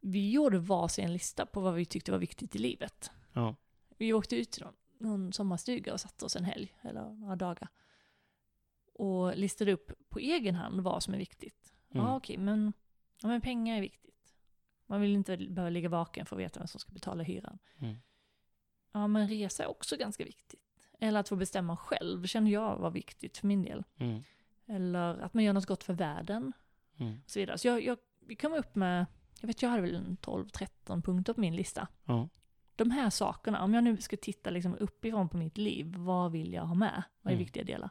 [0.00, 3.10] vi gjorde varsin lista på vad vi tyckte var viktigt i livet.
[3.32, 3.56] Ja.
[3.98, 7.68] Vi åkte ut till någon, någon sommarstuga och satte oss en helg, eller några dagar.
[8.92, 11.74] Och listade upp på egen hand vad som är viktigt.
[11.90, 12.06] Mm.
[12.06, 12.72] Ja okej, men,
[13.22, 14.34] ja, men pengar är viktigt.
[14.86, 17.58] Man vill inte behöva ligga vaken för att veta vem som ska betala hyran.
[17.78, 17.96] Mm.
[18.92, 20.60] Ja men resa är också ganska viktigt.
[21.00, 23.84] Eller att få bestämma själv känner jag var viktigt för min del.
[23.96, 24.22] Mm.
[24.66, 26.52] Eller att man gör något gott för världen
[26.98, 27.20] Mm.
[27.24, 27.58] och så vidare.
[27.58, 27.98] Så jag, jag,
[28.40, 29.06] kom upp med,
[29.40, 31.88] jag vet jag hade väl en 12-13 punkter på min lista.
[32.04, 32.28] Ja.
[32.76, 36.52] De här sakerna, om jag nu ska titta liksom uppifrån på mitt liv, vad vill
[36.52, 37.02] jag ha med?
[37.22, 37.44] Vad är Mm.
[37.44, 37.90] viktiga delar?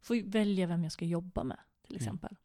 [0.00, 2.02] Får välja vem jag ska jobba med, till Mm.
[2.04, 2.36] exempel.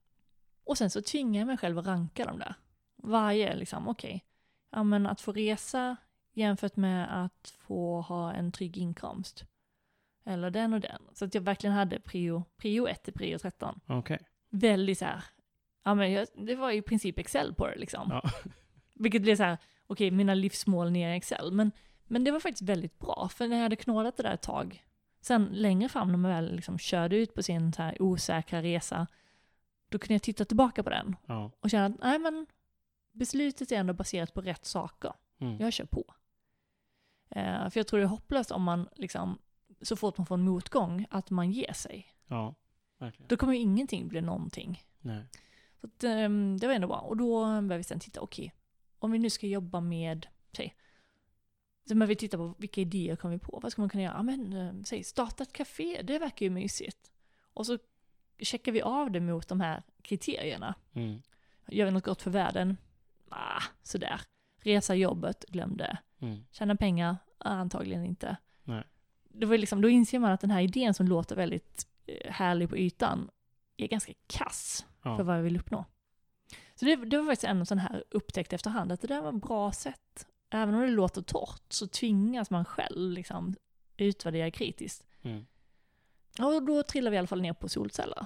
[0.64, 2.56] Och sen så tvingar jag mig själv att ranka dem där.
[2.96, 4.26] Varje, liksom, okej.
[4.70, 5.98] Ja men att få resa
[6.34, 9.46] jämfört med att få ha en trygg inkomst.
[10.28, 11.02] Eller den och den.
[11.14, 14.20] Så att jag verkligen hade prio, prio 1 till prio 13 Okej.
[14.50, 15.24] väldigt så här,
[15.84, 18.10] ja men jag, det var i princip Excel på det liksom.
[18.12, 18.22] Ja.
[18.94, 21.52] Vilket blev så här, okej mina livsmål ner i Excel.
[21.52, 21.72] Men,
[22.06, 24.84] men det var faktiskt väldigt bra, för när jag hade knådat det där ett tag,
[25.22, 29.08] sen längre fram när man väl liksom körde ut på sin så här osäkra resa,
[29.90, 31.52] då kunde jag titta tillbaka på den Ja.
[31.60, 32.46] och känna att nej men
[33.12, 35.14] beslutet är ändå baserat på rätt saker.
[35.40, 35.58] Mm.
[35.60, 36.14] Jag kör på.
[37.30, 39.38] Eh, för jag tror det är hopplöst om man liksom,
[39.82, 42.08] så fort man får en motgång, att man ger sig.
[42.28, 42.56] Ja.
[42.98, 43.28] Verkligen.
[43.28, 44.84] Då kommer ju ingenting bli någonting.
[45.02, 45.24] Nej.
[45.82, 46.98] Så att, ehm, det var ändå bra.
[47.00, 48.54] Och då började vi sen titta, okej,
[49.00, 50.76] om vi nu ska jobba med, säg,
[51.88, 53.60] så började vi titta på vilka idéer kom vi på?
[53.64, 54.14] Vad ska man kunna göra?
[54.14, 57.12] Ja men, eh, säg, starta ett café, det verkar ju mysigt.
[57.54, 57.78] Och så
[58.40, 60.76] checkar vi av det mot de här kriterierna.
[60.94, 61.22] Mm.
[61.68, 62.78] Gör vi något gott för världen?
[63.30, 64.22] Ah, sådär.
[64.58, 65.98] Resa jobbet, glöm det.
[66.20, 66.46] Mm.
[66.52, 67.18] Tjäna pengar?
[67.38, 68.38] Ah, antagligen inte.
[69.40, 72.70] Det var liksom, då inser man att den här idén som låter väldigt eh, härlig
[72.70, 73.30] på ytan
[73.78, 75.18] är ganska kass Ja.
[75.18, 75.86] för vad jag vill uppnå.
[76.76, 79.42] Så det, det var faktiskt en sån här upptäckt efterhand, att det där var ett
[79.42, 80.28] bra sätt.
[80.50, 83.56] Även om det låter torrt så tvingas man själv liksom
[83.98, 85.06] utvärdera kritiskt.
[85.22, 85.46] Mm.
[86.40, 88.26] Och då trillade vi i alla fall ner på solceller.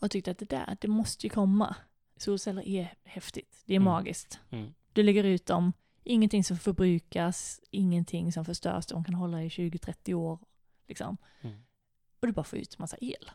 [0.00, 1.76] Och tyckte att det där, det måste ju komma.
[2.16, 3.84] Solceller är häftigt, det är Mm.
[3.84, 4.40] magiskt.
[4.50, 4.74] Mm.
[4.92, 5.72] Du lägger ut dem,
[6.06, 10.38] ingenting som förbrukas, ingenting som förstörs, de kan hålla i 20-30 år.
[10.88, 11.16] Liksom.
[11.42, 11.56] Mm.
[12.20, 13.30] Och du bara får ut massa el.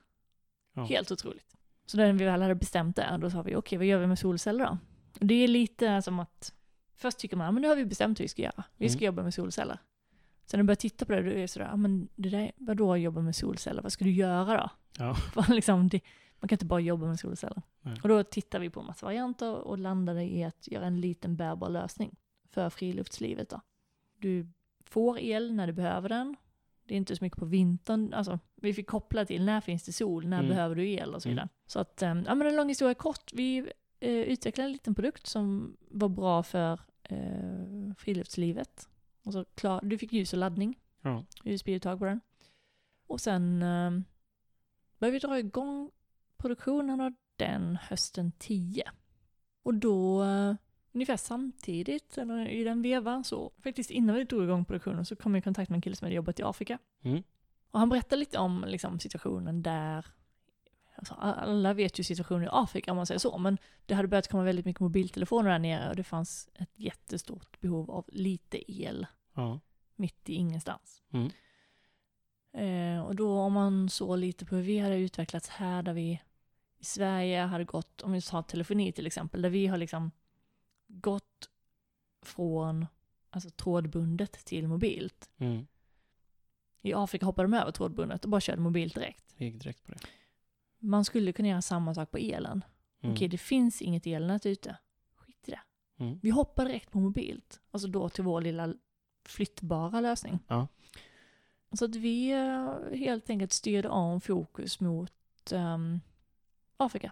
[0.74, 0.84] Ja.
[0.84, 1.56] Helt otroligt.
[1.86, 4.20] Så när vi väl hade bestämt det, då sa vi okej, vad gör vi med
[4.20, 4.78] solceller då?
[5.20, 6.54] Och det är lite som att,
[6.96, 8.64] först tycker man, "Ja, men nu har vi bestämt hur vi ska göra.
[8.78, 9.06] Vi ska Mm.
[9.06, 9.78] jobba med solceller.
[10.46, 12.52] Sen när du börjar titta på det, då är det sådär, "Ja, men det där,
[12.58, 13.82] vadå jobba med solceller?
[13.82, 14.70] Vad ska du göra då?
[14.98, 15.14] Ja.
[15.34, 16.00] För liksom, det,
[16.40, 17.62] man kan inte bara jobba med solceller.
[17.82, 18.00] Nej.
[18.04, 21.36] Och då tittar vi på en massa varianter och landade i att göra en liten
[21.36, 22.16] bärbar lösning
[22.52, 23.62] för friluftslivet då.
[24.18, 24.48] Du
[24.86, 26.36] får el när du behöver den.
[26.86, 28.14] Det är inte så mycket på vintern.
[28.14, 30.50] Alltså, vi fick koppla till när finns det sol, när Mm.
[30.50, 31.36] behöver du el och så Mm.
[31.36, 31.50] vidare.
[31.66, 33.32] Så att, eh, ja men en lång historia kort.
[33.34, 38.90] Vi eh, utvecklade en liten produkt som var bra för eh, friluftslivet.
[39.24, 40.80] Och så klar, du fick ljus och laddning.
[41.02, 41.26] Ja.
[41.44, 42.22] USB-uttag på den.
[43.08, 43.92] Och sen eh,
[45.00, 45.92] började vi dra igång
[46.38, 48.84] produktionen av den hösten 10.
[49.64, 50.56] Och då, eh,
[50.92, 55.36] ungefär samtidigt, eller i den vevan, så faktiskt innan vi drog igång produktionen så kom
[55.36, 56.78] jag i kontakt med en kille som hade jobbat i Afrika.
[57.02, 57.24] Mm.
[57.72, 60.06] Och han berättade lite om liksom, situationen där,
[60.96, 64.28] alltså, alla vet ju situationen i Afrika om man säger så, men det hade börjat
[64.28, 69.08] komma väldigt mycket mobiltelefoner där nere och det fanns ett jättestort behov av lite el
[69.34, 69.60] Ja.
[69.96, 71.02] mitt i ingenstans.
[71.14, 71.32] Mm.
[72.54, 76.22] Eh, och då om man så lite på hur vi hade utvecklats här, där vi
[76.80, 80.12] i Sverige hade gått, om vi tar telefoni till exempel, där vi har liksom
[81.02, 81.50] gått
[82.22, 82.86] från
[83.30, 85.30] alltså, trådbundet till mobilt.
[85.38, 85.68] Mm.
[86.82, 89.34] I Afrika hoppade de över trådbundet och bara körde mobilt direkt.
[89.38, 90.00] Jag gick direkt på det.
[90.80, 92.64] Man skulle kunna göra samma sak på elen.
[93.02, 93.16] Mm.
[93.16, 94.78] Okej, det finns inget elnät ute.
[95.16, 95.62] Skit i det.
[96.04, 96.20] Mm.
[96.22, 97.62] Vi hoppar direkt på mobilt.
[97.72, 98.74] Alltså då till vår lilla
[99.26, 100.40] flyttbara lösning.
[100.48, 100.68] Ja.
[101.74, 106.00] Så att vi eh, helt enkelt styrde om fokus mot ehm,
[106.78, 107.12] Afrika.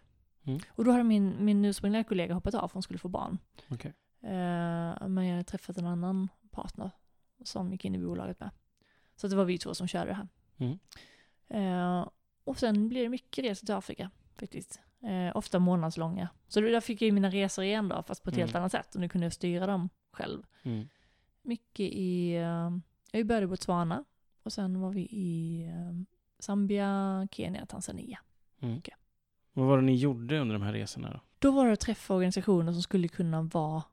[0.50, 0.60] Mm.
[0.70, 3.38] Och då hade min, min ursprungliga kollega hoppat av för hon skulle få barn.
[3.70, 3.94] Okej.
[4.22, 6.92] Eh, men jag hade träffat en annan partner
[7.44, 8.50] som gick in i bolaget med.
[9.16, 10.28] Så det var vi två som körde det här.
[10.58, 10.80] Mm.
[11.48, 12.10] Eh,
[12.44, 14.80] och sen blir det mycket resor till Afrika faktiskt.
[15.04, 16.30] Eh, ofta månadslånga.
[16.48, 18.46] Så där fick jag ju mina resor igen då, fast på ett Mm.
[18.48, 18.96] helt annat sätt.
[18.96, 20.44] Och nu kunde jag styra dem själv.
[20.64, 20.90] Mm.
[21.42, 22.72] Mycket i, eh,
[23.12, 24.04] jag började i Botswana.
[24.44, 25.94] Och sen var vi i eh,
[26.40, 28.20] Zambia, Kenya, Tanzania.
[28.60, 28.78] Mm.
[28.78, 28.94] Okej.
[29.60, 31.20] Vad var det ni gjorde under de här resorna då?
[31.40, 33.84] Då var det att träffa organisationer som skulle kunna vara,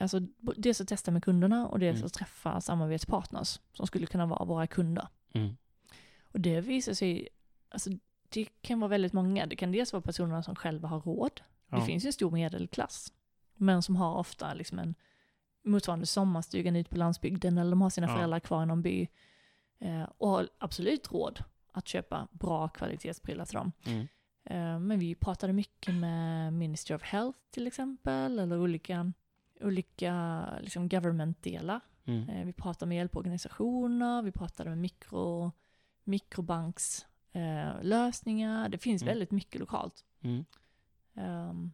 [0.00, 0.20] alltså
[0.56, 2.06] dels att testa med kunderna och dels Mm.
[2.06, 5.08] att träffa samarbetspartners som skulle kunna vara våra kunder.
[5.32, 5.56] Mm.
[6.24, 7.28] Och det visar sig,
[7.68, 7.90] alltså
[8.28, 9.46] det kan vara väldigt många.
[9.46, 11.40] Det kan dels vara personer som själva har råd.
[11.68, 11.76] Ja.
[11.78, 13.12] Det finns ju en stor medelklass.
[13.54, 14.94] Men som har ofta liksom en
[15.64, 18.14] motsvarande sommarstugan ut på landsbygden eller de har sina Ja.
[18.16, 19.08] föräldrar kvar i någon by.
[19.78, 23.72] Eh, och har absolut råd att köpa bra kvalitetsprylar till dem.
[23.86, 24.06] Mm.
[24.50, 29.12] Eh, Men vi pratade mycket med Ministry of Health till exempel, eller olika,
[29.60, 31.80] olika liksom government-delar.
[32.04, 32.28] Mm.
[32.28, 35.52] Eh, Vi pratade med hjälporganisationer, vi pratade med mikro,
[36.04, 38.64] mikrobankslösningar.
[38.64, 39.12] Eh, det finns Mm.
[39.12, 40.04] väldigt mycket lokalt.
[40.20, 40.44] Mm.
[41.14, 41.72] Um,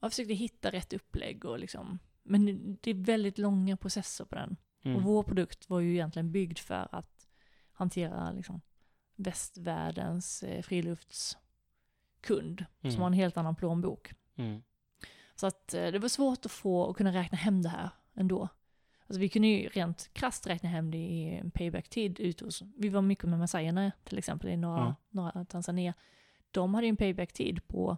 [0.00, 2.44] jag försökte hitta rätt upplägg och liksom, men
[2.82, 4.56] det- är väldigt långa processer på den.
[4.82, 4.96] Mm.
[4.96, 7.28] Och vår produkt var ju egentligen byggd för att
[7.72, 8.60] hantera liksom
[9.16, 10.62] västvärldens eh,
[12.26, 12.92] friluftskund Mm.
[12.92, 14.12] som har en helt annan plånbok.
[14.36, 14.62] Mm.
[15.34, 18.48] Så att eh, det var svårt att få att kunna räkna hem det här ändå.
[19.06, 22.88] Alltså vi kunde ju rent krasst räkna hem det i en payback-tid ute hos, vi
[22.88, 24.94] var mycket med massajerna till exempel i norra, Ja.
[25.10, 25.94] norra Tanzania.
[26.50, 27.96] De hade ju en payback-tid på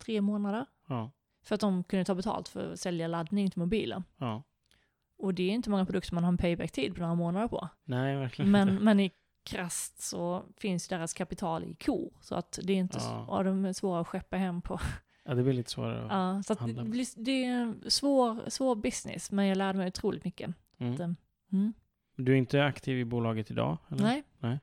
[0.00, 1.10] tre månader Ja.
[1.42, 4.04] för att de kunde ta betalt för att sälja laddning till mobilen.
[4.18, 4.42] Ja.
[5.18, 7.68] Och det är inte många produkter man har en payback-tid på några månader på.
[7.84, 9.10] Nej, verkligen Men, men i
[9.44, 12.12] krasst så finns deras kapital i kor.
[12.20, 13.00] Så att det är inte Ja.
[13.02, 14.80] så, ja, de är svåra att skeppa hem på.
[15.24, 16.04] Ja, det blir lite svårare.
[16.04, 17.06] att- Ja, så att det, handla med.
[17.16, 20.50] det är en svår, svår business, men jag lärde mig otroligt mycket.
[20.78, 20.94] Mm.
[20.94, 21.00] Att,
[21.52, 21.72] mm.
[22.16, 23.78] Du är inte aktiv i bolaget idag?
[23.90, 24.02] Eller?
[24.02, 24.22] Nej.
[24.38, 24.58] Nej.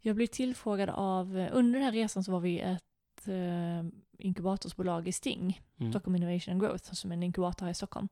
[0.00, 3.84] Jag blev tillfrågad av, under den här resan så var vi ett eh,
[4.18, 5.92] inkubatorsbolag i Sting, Mm.
[5.92, 8.08] Stockholm Innovation and Growth, som är en inkubator här i Stockholm.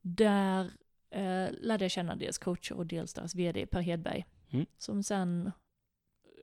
[0.00, 0.64] Där
[1.10, 4.24] eh, lärde jag känna dels coacher och dels deras vd Per Hedberg.
[4.52, 4.66] Mm.
[4.78, 5.52] Som sen,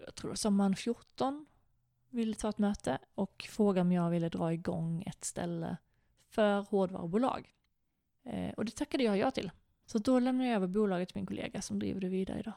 [0.05, 1.45] jag tror sommaren 14,
[2.09, 5.77] ville ta ett möte och frågade om jag ville dra igång ett ställe
[6.29, 7.53] för hårdvarubolag.
[8.25, 9.51] Eh, och det tackade jag ja till.
[9.85, 12.53] Så då lämnade jag över bolaget till min kollega som driver det vidare idag.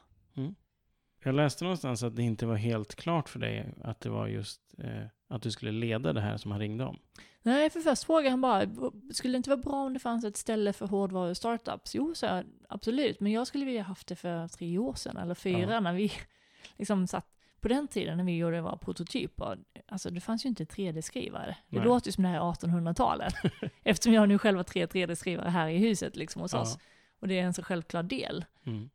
[1.24, 4.60] Jag läste någonstans att det inte var helt klart för dig att det var just
[4.78, 6.98] eh, att du skulle leda det här som han ringde om.
[7.42, 8.66] Nej, för först frågade han bara,
[9.10, 11.94] skulle det inte vara bra om det fanns ett ställe för hårdvaru startups?
[11.94, 15.34] Jo, så jag, absolut, men jag skulle vilja haft det för tre år sedan, eller
[15.34, 15.80] fyra, Ja.
[15.80, 16.12] när vi
[16.78, 17.26] liksom satt,
[17.60, 21.56] på den tiden när vi gjorde våra prototyper, alltså det fanns ju inte 3D-skrivare.
[21.68, 21.84] Det Nej.
[21.86, 23.34] låter ju som det här är 1800-talet.
[23.82, 26.60] Eftersom jag nu själv har tre 3D-skrivare här i huset liksom hos Ja.
[26.60, 26.78] oss.
[27.20, 28.44] Och det är en så självklar del.
[28.64, 28.90] Mm.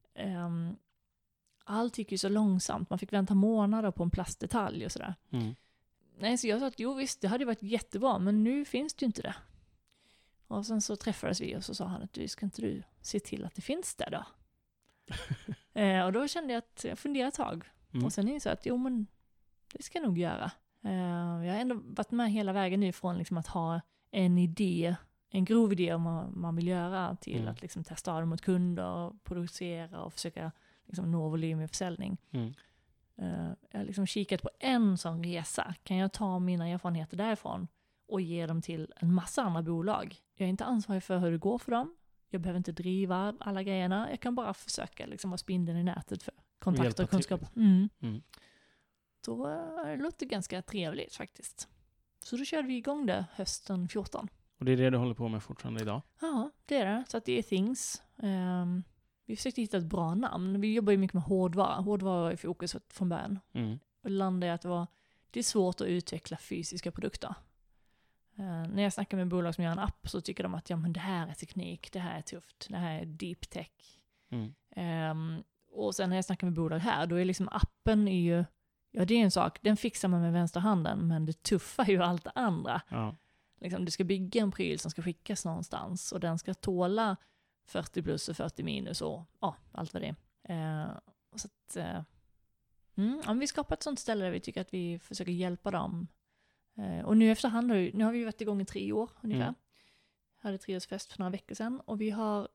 [0.46, 0.76] Um,
[1.66, 5.16] allt gick ju så långsamt, man fick vänta månader på en plastdetalj och sådär.
[5.32, 5.56] Mm.
[6.20, 9.04] Nej, så jag sa att jo visst, det hade varit jättebra, men nu finns det
[9.04, 9.36] ju inte det.
[10.48, 13.20] Och sen så träffades vi och så sa han att du, ska inte du se
[13.20, 14.24] till att det finns det då?
[15.82, 17.70] eh, och då kände jag att jag funderade ett tag.
[17.94, 18.06] Mm.
[18.06, 19.08] Och sen insåg jag att jo men,
[19.74, 20.52] det ska jag nog göra.
[20.84, 24.96] Eh, jag har ändå varit med hela vägen nu från liksom att ha en idé,
[25.30, 27.48] en grov idé om vad man vill göra, till Mm.
[27.48, 30.52] att liksom testa det mot kunder, och producera och försöka
[30.86, 32.18] liksom nå volym i försäljning.
[32.32, 32.54] Mm.
[33.18, 35.76] Eh, jag har liksom kikat på en sån resa.
[35.84, 37.68] Kan jag ta mina erfarenheter därifrån
[38.08, 40.16] och ge dem till en massa andra bolag?
[40.36, 41.96] Jag är inte ansvarig för hur det går för dem.
[42.30, 44.08] Jag behöver inte driva alla grejerna.
[44.10, 47.56] Jag kan bara försöka liksom vara spindeln i nätet för kontakter och kunskap.
[47.56, 47.90] Mm.
[48.02, 48.22] Mm.
[49.26, 51.68] Då eh, det låter ganska trevligt faktiskt.
[52.24, 54.28] Så då körde vi igång det hösten 14.
[54.60, 56.02] Och det är det du håller på med fortfarande idag?
[56.22, 57.04] Ja, det är det.
[57.08, 58.04] Så att det är Things.
[58.24, 58.84] Ehm,
[59.28, 60.62] vi försökte hitta ett bra namn.
[60.62, 61.76] Vi jobbar ju mycket med hårdvara.
[61.76, 63.40] Hårdvara var i fokus från början.
[63.54, 63.80] Mm.
[64.04, 64.88] och landade i att det, var,
[65.32, 67.36] det är svårt att utveckla fysiska produkter.
[68.38, 70.76] Eh, när jag snackar med bolag som gör en app så tycker de att ja,
[70.76, 73.72] men det här är teknik, det här är tufft, det här är deep tech.
[74.30, 74.54] Mm.
[74.76, 78.46] Ehm, och sen när jag snackar med bolag här, då är liksom appen är ju,
[78.92, 82.04] ja det är en sak, den fixar man med vänsterhanden, men det tuffa är ju
[82.04, 82.82] allt det andra.
[82.90, 83.16] Ja.
[83.60, 87.18] Liksom, du ska bygga en pryl som ska skickas någonstans och den ska tåla
[87.68, 90.86] 40 plus och 40 minus och ja, allt vad det är.
[90.86, 90.92] Eh,
[91.36, 92.04] så att, eh,
[92.96, 96.08] mm, ja, vi skapar ett sånt ställe där vi tycker att vi försöker hjälpa dem.
[96.78, 99.44] Eh, och nu efterhand, har vi- nu har vi varit igång i tre år ungefär.
[99.44, 99.56] Mm.
[100.40, 102.48] Hade treårsfest för några veckor sedan och vi har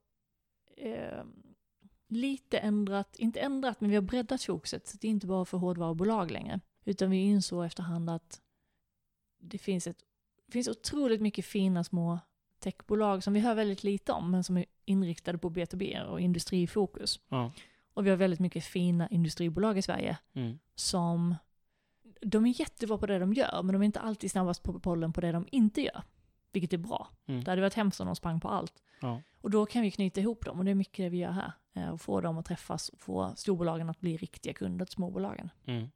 [2.09, 4.87] lite ändrat, inte ändrat, men vi har breddat fokuset.
[4.87, 6.61] Så det är inte bara för hårdvarubolag längre.
[6.85, 8.41] Utan vi insåg efterhand att
[9.39, 9.99] det finns, ett,
[10.47, 12.19] det finns otroligt mycket fina små
[12.63, 17.21] techbolag som vi hör väldigt lite om, men som är inriktade på B2B och industrifokus.
[17.29, 17.53] Ja.
[17.95, 20.59] Och vi har väldigt mycket fina industribolag i Sverige Mm.
[20.75, 21.35] som,
[22.21, 25.13] de är jättebra på det de gör, men de är inte alltid snabbast på bollen
[25.13, 26.03] på det de inte gör.
[26.53, 27.09] Vilket är bra.
[27.27, 27.45] Mm.
[27.45, 28.83] Det hade varit hemskt om de sprang på allt.
[29.01, 29.21] Ja.
[29.41, 31.53] Och då kan vi knyta ihop dem, och det är mycket det vi gör här.
[31.75, 35.51] Eh, Och få dem att träffas och få storbolagen att bli riktiga kunder till småbolagen.
[35.67, 35.91] Mm.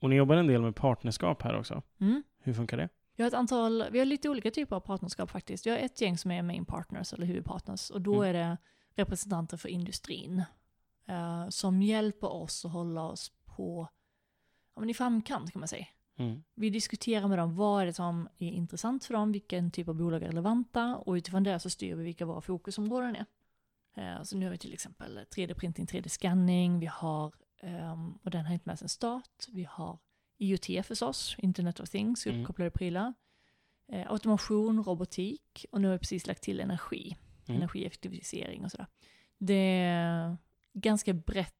[0.00, 1.82] Och ni jobbar en del med partnerskap här också.
[2.00, 2.22] Mm.
[2.42, 2.88] Hur funkar det?
[3.20, 5.66] Vi har ett antal, vi har lite olika typer av partnerskap faktiskt.
[5.66, 8.28] Vi har ett gäng som är main partners eller huvudpartners och då Mm.
[8.28, 8.56] är det
[8.94, 10.42] representanter för industrin
[11.06, 13.88] eh, som hjälper oss att hålla oss på,
[14.74, 15.86] ja, men i framkant kan man säga.
[16.16, 16.42] Mm.
[16.54, 19.94] Vi diskuterar med dem vad är det som är intressant för dem, vilken typ av
[19.94, 23.26] bolag är relevanta och utifrån det så styr vi vilka våra fokusområden är.
[23.96, 28.52] Eh, Så nu har vi till exempel 3D-printing, 3D-scanning, vi har, ehm, och den har
[28.52, 29.98] inte med sedan start, vi har
[30.40, 32.40] IoT förstås, Internet of Things, Mm.
[32.40, 33.14] uppkopplade prylar,
[33.92, 37.16] eh, automation, robotik och nu har vi precis lagt till energi,
[37.48, 37.56] Mm.
[37.60, 38.86] energieffektivisering och sådär.
[39.38, 40.36] Det är
[40.72, 41.54] ganska brett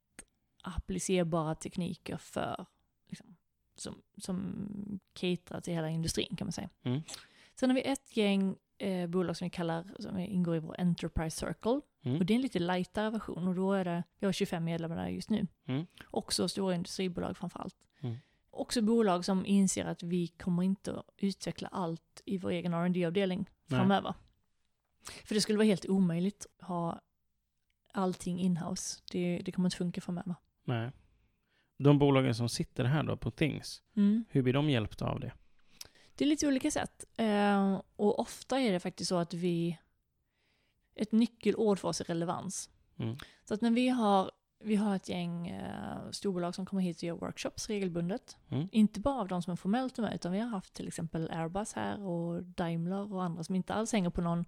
[0.62, 2.66] applicerbara tekniker för,
[3.08, 3.36] liksom,
[3.76, 6.68] som, som caterar till hela industrin kan man säga.
[6.82, 7.02] Mm.
[7.54, 11.36] Sen har vi ett gäng eh, bolag som vi kallar, som ingår i vår Enterprise
[11.46, 11.80] Circle.
[12.04, 12.18] Mm.
[12.18, 14.96] Och det är en lite lightare version och då är det, vi har 25 medlemmar
[14.96, 15.46] där just nu.
[15.66, 15.86] Mm.
[16.04, 17.88] Också stora industribolag framförallt.
[18.00, 18.16] Mm.
[18.50, 23.06] Också bolag som inser att vi kommer inte att utveckla allt i vår egen rd
[23.06, 24.14] avdelning framöver.
[25.24, 27.00] För det skulle vara helt omöjligt att ha
[27.92, 29.00] allting inhouse.
[29.12, 30.34] Det, det kommer inte funka framöver.
[30.64, 30.90] Nej.
[31.78, 34.24] De bolagen som sitter här då på Things, Mm.
[34.30, 35.32] hur blir de hjälpta av det?
[36.14, 37.04] Det är lite olika sätt.
[37.16, 39.78] Eh, och ofta är det faktiskt så att vi...
[40.94, 42.70] Ett nyckelord för oss är relevans.
[42.98, 43.16] Mm.
[43.44, 44.30] Så att när vi har,
[44.64, 48.36] vi har ett gäng eh, storbolag som kommer hit och gör workshops regelbundet.
[48.48, 48.68] Mm.
[48.72, 51.72] Inte bara av de som är formellt med, utan vi har haft till exempel Airbus
[51.72, 54.44] här och Daimler och andra som inte alls hänger på någon,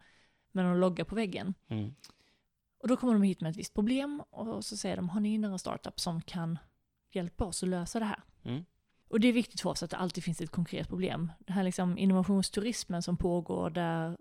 [0.53, 1.55] med någon logga på väggen.
[1.69, 1.95] Mm.
[2.79, 5.39] Och då kommer de hit med ett visst problem och så säger de, har ni
[5.39, 6.59] några startup som kan
[7.11, 8.23] hjälpa oss att lösa det här?
[8.43, 8.65] Mm.
[9.09, 11.33] Och det är viktigt för oss att det alltid finns ett konkret problem.
[11.39, 14.17] Det här liksom innovationsturismen som pågår där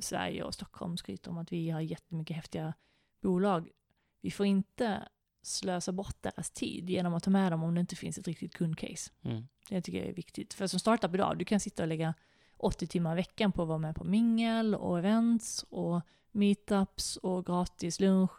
[0.00, 2.74] Sverige och Stockholm skryter om att vi har jättemycket häftiga
[3.22, 3.70] bolag.
[4.20, 5.08] Vi får inte
[5.42, 8.54] slösa bort deras tid genom att ta med dem om det inte finns ett riktigt
[8.54, 9.10] kundcase.
[9.22, 9.48] Mm.
[9.68, 10.54] Det tycker jag är viktigt.
[10.54, 12.14] För som startup idag, du kan sitta och lägga
[12.56, 16.00] 80 timmar i veckan på att vara med på mingel och events och
[16.32, 18.30] meetups och gratis lunch.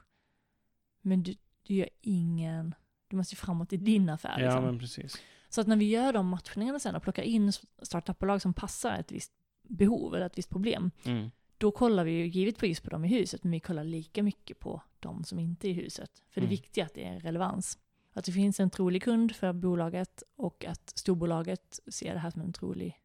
[1.01, 2.75] Men du, du gör ingen,
[3.07, 4.39] du måste ju framåt i din affär.
[4.39, 4.63] Ja, liksom.
[4.63, 5.21] men precis.
[5.49, 9.11] Så att när vi gör de matchningarna sen och plockar in startupbolag som passar ett
[9.11, 9.31] visst
[9.63, 11.31] behov eller ett visst problem, Mm.
[11.59, 14.81] Då kollar vi ju givetvis på dem i huset, men vi kollar lika mycket på
[14.99, 16.23] de som inte är i huset.
[16.29, 16.49] För det Mm.
[16.49, 17.77] viktiga är att det är relevans.
[18.13, 22.41] Att det finns en trolig kund för bolaget och att storbolaget ser det här som
[22.41, 22.95] en trolig,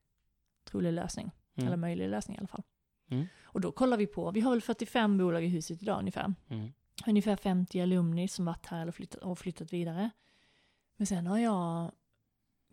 [0.64, 1.30] trolig lösning.
[1.55, 1.66] Mm.
[1.66, 2.62] Eller möjlig lösning i alla fall.
[3.11, 3.26] Mm.
[3.44, 6.34] Och då kollar vi på, vi har väl 45 bolag i huset idag ungefär.
[6.48, 6.72] Mm.
[7.07, 10.11] Ungefär 50 alumni som varit här eller flyttat, och flyttat vidare.
[10.96, 11.92] Men sen har jag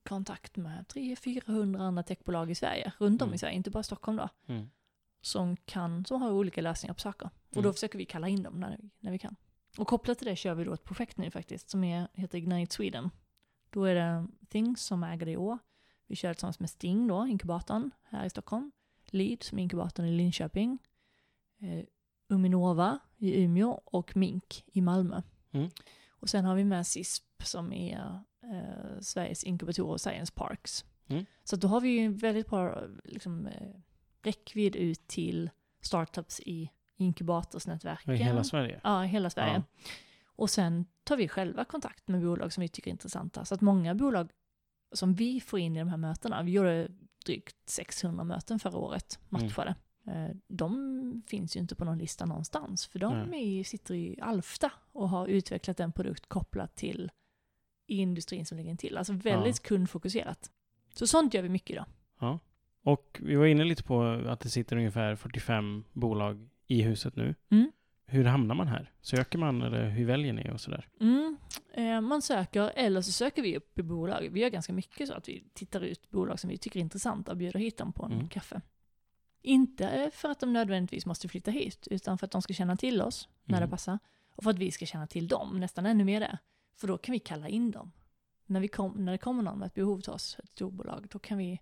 [0.03, 3.35] kontakt med 300-400 andra techbolag i Sverige, runt om Mm.
[3.35, 4.69] i Sverige, inte bara Stockholm då Mm.
[5.21, 7.29] Som, kan, som har olika lösningar på saker.
[7.49, 7.63] Och Mm.
[7.63, 9.35] då försöker vi kalla in dem när, vi- när vi kan.
[9.77, 12.73] Och kopplat till det kör vi då ett projekt nu faktiskt som är, heter Ignite
[12.75, 13.09] Sweden.
[13.69, 15.57] Då är det Things som äger det i år.
[16.07, 18.71] Vi kör tillsammans med Sting då, inkubatorn här i Stockholm.
[19.05, 20.77] Lead som är inkubatorn i Linköping.
[21.59, 21.85] Eh,
[22.29, 25.21] Uminova i Umeå och Mink i Malmö.
[25.51, 25.69] Mm.
[26.09, 30.85] Och sen har vi med CISP som är eh, Sveriges inkubatorer och science parks.
[31.07, 31.25] Mm.
[31.43, 33.75] Så då har vi ju väldigt bra liksom, eh,
[34.23, 35.49] räckvidd ut till
[35.81, 38.13] startups i inkubatorsnätverken.
[38.13, 38.81] I hela Sverige?
[38.83, 39.53] Ja, i hela Sverige.
[39.53, 39.83] Ja.
[40.25, 43.45] Och sen tar vi själva kontakt med bolag som vi tycker är intressanta.
[43.45, 44.31] Så att många bolag
[44.91, 46.87] som vi får in i de här mötena, vi gjorde
[47.25, 49.43] drygt 600 möten förra året, Mm.
[49.43, 49.75] matchade.
[50.07, 54.71] Eh, De finns ju inte på någon lista någonstans, för de är, sitter i Alfta
[54.91, 57.11] och har utvecklat en produkt kopplat till
[57.87, 58.97] industrin som ligger till.
[58.97, 60.51] Alltså väldigt kundfokuserat.
[60.93, 61.85] Så sånt gör vi mycket idag.
[62.19, 62.39] Ja.
[62.83, 67.35] Och vi var inne lite på att det sitter ungefär 45 bolag i huset nu.
[67.49, 67.71] Mm.
[68.05, 68.91] Hur hamnar man här?
[69.01, 70.87] Söker man eller hur väljer ni och sådär?
[70.99, 71.37] Mm.
[71.73, 74.29] Eh, man söker, eller så söker vi upp i bolag.
[74.31, 77.31] Vi gör ganska mycket så att vi tittar ut bolag som vi tycker är intressanta
[77.31, 78.29] och bjuder hit dem på en Mm.
[78.29, 78.61] kaffe.
[79.41, 83.01] Inte för att de nödvändigtvis måste flytta hit, utan för att de ska känna till
[83.01, 83.67] oss när Mm.
[83.69, 83.99] det passar.
[84.35, 86.37] Och för att vi ska känna till dem, nästan ännu mer det.
[86.75, 87.91] För då kan vi kalla in dem.
[88.45, 91.19] När, vi kom, när det kommer någon med ett behov till oss, ett storbolag, då
[91.19, 91.59] kan vi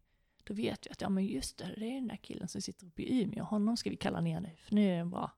[0.50, 2.86] då vet vi att ja men just det, det är den där killen som sitter
[2.88, 3.44] uppe i Umeå.
[3.44, 5.32] Honom ska vi kalla ner nu, för nu är det en bra,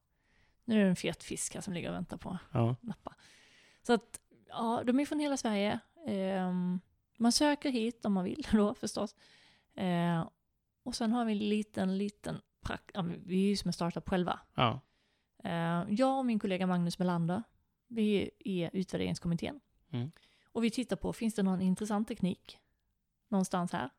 [0.66, 2.76] nu är det en fet fisk här som ligger och väntar på Ja.
[2.82, 3.16] nappa.
[3.84, 5.80] Så att, ja, de är från hela Sverige.
[6.08, 6.80] Ehm,
[7.18, 9.16] man söker hit om man vill då förstås.
[9.76, 10.28] Eh,
[10.84, 14.10] och sen har vi en liten, liten, prak- ja, vi är ju som en startup
[14.10, 14.40] själva.
[14.56, 14.80] Ja.
[15.44, 17.44] Eh, jag och min kollega Magnus Melander,
[17.88, 19.60] vi är utvärderingskommittén.
[19.92, 20.12] Mm.
[20.54, 22.58] Och vi tittar på, finns det någon intressant teknik
[23.28, 23.90] någonstans här?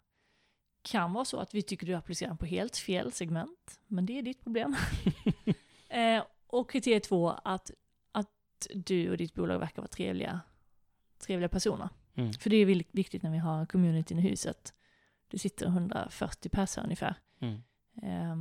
[0.83, 4.19] Kan vara så att vi tycker du applicerar den på helt fel segment, men det
[4.19, 4.77] är ditt problem.
[5.89, 7.71] eh, och kriterie två, att,
[8.13, 8.29] att
[8.75, 10.41] du och ditt bolag verkar vara trevliga,
[11.19, 11.89] trevliga personer.
[12.15, 12.33] Mm.
[12.33, 14.75] För det är viktigt när vi har communityn i huset.
[15.29, 17.15] Det sitter 140 personer ungefär.
[17.41, 17.63] Mm.
[18.03, 18.37] Eh,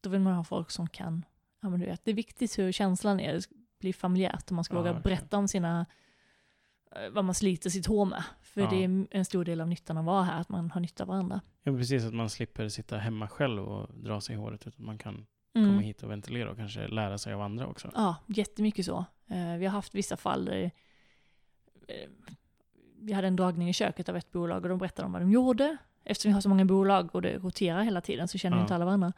[0.00, 1.24] då vill man ha folk som kan,
[1.60, 4.52] ja men du vet, det är viktigt hur känslan är, det ska bli familjärt och
[4.52, 5.18] man ska Ja, våga verkligen.
[5.18, 5.86] berätta om sina,
[7.12, 8.24] vad man sliter sitt hår med.
[8.42, 8.70] För Ja.
[8.70, 11.08] det är en stor del av nyttan att vara här, att man har nytta av
[11.08, 11.40] varandra.
[11.62, 14.98] ja, precis att man slipper sitta hemma själv och dra sig i håret utan man
[14.98, 15.68] kan Mm.
[15.68, 17.90] komma hit och ventilera och kanske lära sig av andra också.
[17.94, 19.04] Ja, jättemycket så.
[19.26, 20.70] Eh, vi har haft vissa fall där
[21.88, 22.08] eh,
[23.00, 25.30] vi hade en dragning i köket av ett bolag och de berättade om vad de
[25.32, 25.76] gjorde.
[26.04, 28.62] Eftersom vi har så många bolag och det roterar hela tiden så känner Ja.
[28.62, 29.12] inte alla varandra.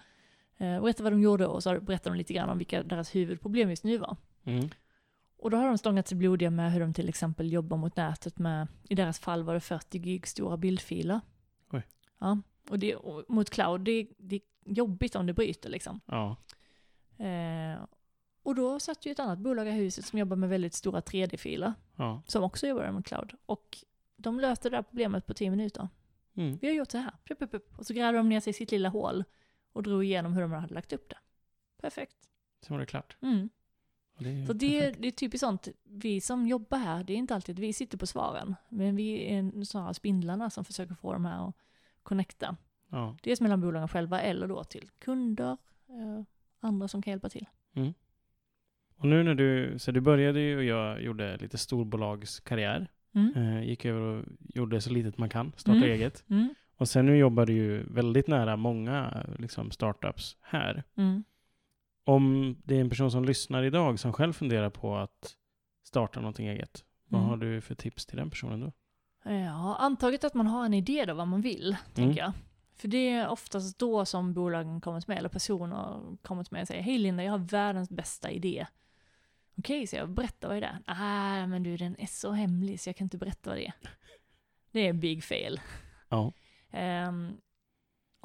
[0.57, 3.71] Eh, berättade vad de gjorde och så berättade de lite grann om vilka deras huvudproblem
[3.71, 4.17] just nu var.
[4.45, 4.69] Mm.
[5.39, 8.39] Och då har de stångat sig blodiga med hur de till exempel jobbar mot nätet
[8.39, 11.21] med, i deras fall var det 40 gig stora bildfiler.
[11.71, 11.83] Oj.
[12.19, 12.39] Ja,
[12.71, 16.01] och, det, och mot cloud, det, det är jobbigt om det bryter liksom.
[16.07, 16.37] Ja.
[17.25, 17.79] Eh,
[18.43, 21.75] och då satt ju ett annat bolag i huset som jobbar med väldigt stora 3D-filer,
[21.97, 22.23] Ja.
[22.27, 23.33] som också jobbar med cloud.
[23.47, 23.79] Och
[24.17, 25.89] de löste det där problemet på 10 minuter.
[26.35, 26.59] Mm.
[26.61, 27.79] Vi har gjort så här, plupp, plupp, plupp.
[27.79, 29.25] och så grävde de ner sig i sitt lilla hål
[29.73, 31.19] och drog igenom hur de hade lagt upp det.
[31.81, 32.17] Perfekt.
[32.63, 33.17] Sen var det klart.
[33.23, 33.49] Mm.
[34.19, 37.59] Det Så det, det är typiskt sånt, vi som jobbar här, det är inte alltid
[37.59, 41.55] vi sitter på svaren, men vi är snarare spindlarna som försöker få de här att
[42.03, 42.57] connecta.
[42.91, 43.17] Ja.
[43.23, 45.57] Dels mellan bolagen själva eller då till kunder,
[45.89, 46.25] eh,
[46.61, 47.47] andra som kan hjälpa till.
[48.97, 52.91] Och nu när du, så du började ju och jag gjorde lite storbolagskarriär.
[53.15, 53.33] Mm.
[53.37, 55.91] Eh, gick över och gjorde så litet man kan, starta Mm.
[55.91, 56.25] eget.
[56.29, 56.55] Mm.
[56.77, 60.83] Och sen nu jobbar du ju väldigt nära många liksom, startups här.
[62.09, 62.17] Mm.
[62.17, 65.37] Om det är en person som lyssnar idag som själv funderar på att
[65.85, 67.31] starta någonting eget, vad Mm.
[67.31, 68.73] har du för tips till den personen då?
[69.31, 72.33] Ja, antaget att man har en idé då vad man vill, tänker jag.
[72.77, 76.83] För det är oftast då som bolagen kommer med, eller personer kommer med och säger
[76.83, 78.67] Hej Linda, jag har världens bästa idé.
[79.59, 80.79] Okej, så jag berättar vad är det?
[80.87, 83.73] Nej, men du den är så hemlig så jag kan inte berätta vad det är.
[84.71, 85.61] Det är big fail.
[86.09, 86.33] Ja.
[86.71, 87.37] Ehm,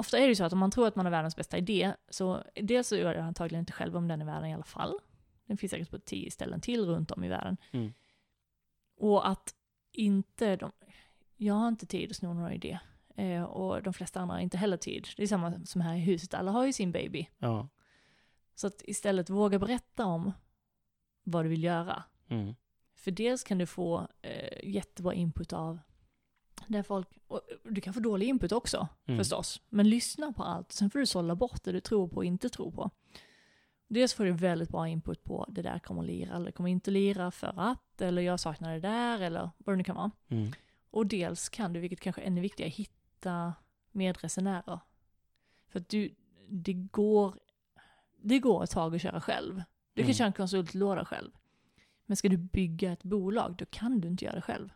[0.04, 1.94] ofta är det ju så att om man tror att man har världens bästa idé,
[2.10, 5.00] så dels så gör jag antagligen inte själv om den i världen i alla fall.
[5.46, 7.58] Den finns säkert på tio ställen till runt om i världen.
[7.72, 7.94] Mm.
[8.98, 9.56] Och att
[9.92, 10.72] inte de,
[11.38, 12.80] jag har inte tid att sno några idé.
[13.16, 15.08] Eh, och de flesta andra har inte heller tid.
[15.18, 17.30] Det är samma som här i huset, alla har ju sin baby.
[17.38, 17.70] Ja.
[18.56, 20.32] Så att istället våga berätta om
[21.24, 22.04] vad du vill göra.
[22.30, 22.56] Mm.
[22.96, 25.80] För dels kan du få eh, jättebra input av
[26.68, 27.08] där folk,
[27.64, 29.18] du kan få dålig input också Mm.
[29.18, 29.62] förstås.
[29.70, 32.50] Men lyssna på allt, sen får du sålla bort det du tror på och inte
[32.50, 32.90] tror på.
[33.88, 36.92] Dels får du väldigt bra input på det där kommer att lira eller kommer inte
[36.92, 40.12] lira för att, eller jag saknar det där, eller vad det nu kan vara.
[40.30, 40.52] Mm.
[40.92, 43.54] Och dels kan du, vilket kanske är ännu viktigare, hitta
[43.92, 44.80] medresenärer.
[45.70, 46.16] För att du,
[46.50, 47.36] det går,
[48.22, 49.56] det går ett tag att köra själv.
[49.94, 50.14] Du kan Mm.
[50.14, 51.32] köra en konsultlåda själv.
[52.06, 54.70] Men ska du bygga ett bolag, då kan du inte göra det själv.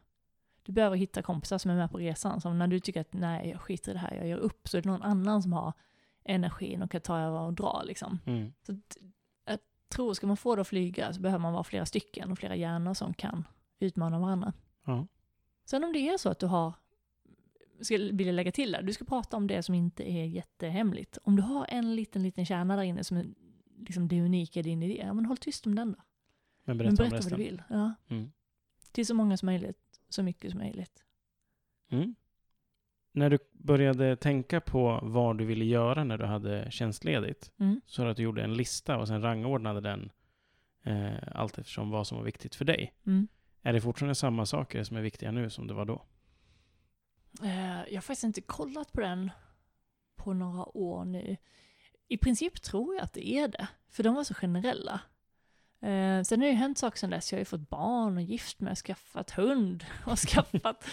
[0.67, 2.41] Du behöver hitta kompisar som är med på resan.
[2.41, 4.77] Som när du tycker att nej, jag skiter i det här, jag gör upp, så
[4.77, 5.73] är det någon annan som har
[6.23, 8.19] energin och kan ta över och dra liksom.
[8.25, 8.53] Mm.
[8.61, 8.97] Så att,
[9.45, 9.59] jag
[9.89, 12.55] tror, ska man få det att flyga så behöver man vara flera stycken och flera
[12.55, 13.47] hjärnor som kan
[13.79, 14.53] utmana varandra.
[14.85, 15.07] Ja.
[15.65, 16.73] Sen om det är så att du har,
[17.81, 21.17] ska vilja lägga till där, du ska prata om det som inte är jättehemligt.
[21.23, 23.25] Om du har en liten, liten kärna där inne som är
[23.77, 25.97] liksom det unika i din idé, ja men håll tyst om den då.
[26.63, 27.61] Men men berätta om berätta vad du vill.
[27.69, 27.93] Ja.
[28.07, 28.31] Mm.
[28.91, 29.77] Till så många som möjligt,
[30.09, 31.03] så mycket som möjligt.
[31.89, 32.15] Mm.
[33.11, 37.81] När du började tänka på vad du ville göra när du hade tjänstledigt, Mm.
[37.85, 40.11] så att du gjorde en lista och sen rangordnade den
[40.83, 42.93] eh, allt eftersom vad som var viktigt för dig.
[43.05, 43.27] Mm.
[43.61, 46.05] Är det fortfarande samma saker som är viktiga nu som det var då?
[47.43, 49.31] Eh, jag har faktiskt inte kollat på den
[50.15, 51.37] på några år nu.
[52.07, 55.01] I princip tror jag att det är det, för de var så generella.
[55.81, 57.31] Eh, sen har det ju hänt saker sedan dess.
[57.31, 60.85] Jag har ju fått barn och gift mig, skaffat hund och skaffat,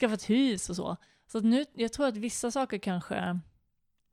[0.00, 0.96] skaffat hus och så.
[1.26, 3.40] Så nu, jag tror att vissa saker kanske,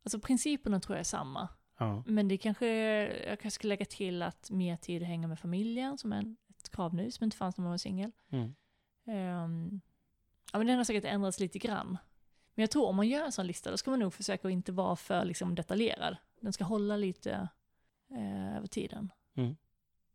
[0.03, 1.49] alltså principerna tror jag är samma.
[1.77, 2.03] Ja.
[2.05, 2.67] Men det kanske,
[3.27, 6.71] jag kanske ska lägga till att mer tid att hänga med familjen, som är ett
[6.71, 8.11] krav nu, som inte fanns när man var singel.
[8.31, 8.55] Mm.
[9.07, 9.81] Ehm,
[10.51, 11.97] ja men den har säkert ändrats lite grann.
[12.55, 14.51] Men jag tror om man gör en sån lista, då ska man nog försöka att
[14.51, 16.17] inte vara för liksom, detaljerad.
[16.41, 17.49] Den ska hålla lite
[18.11, 19.11] eh, över tiden.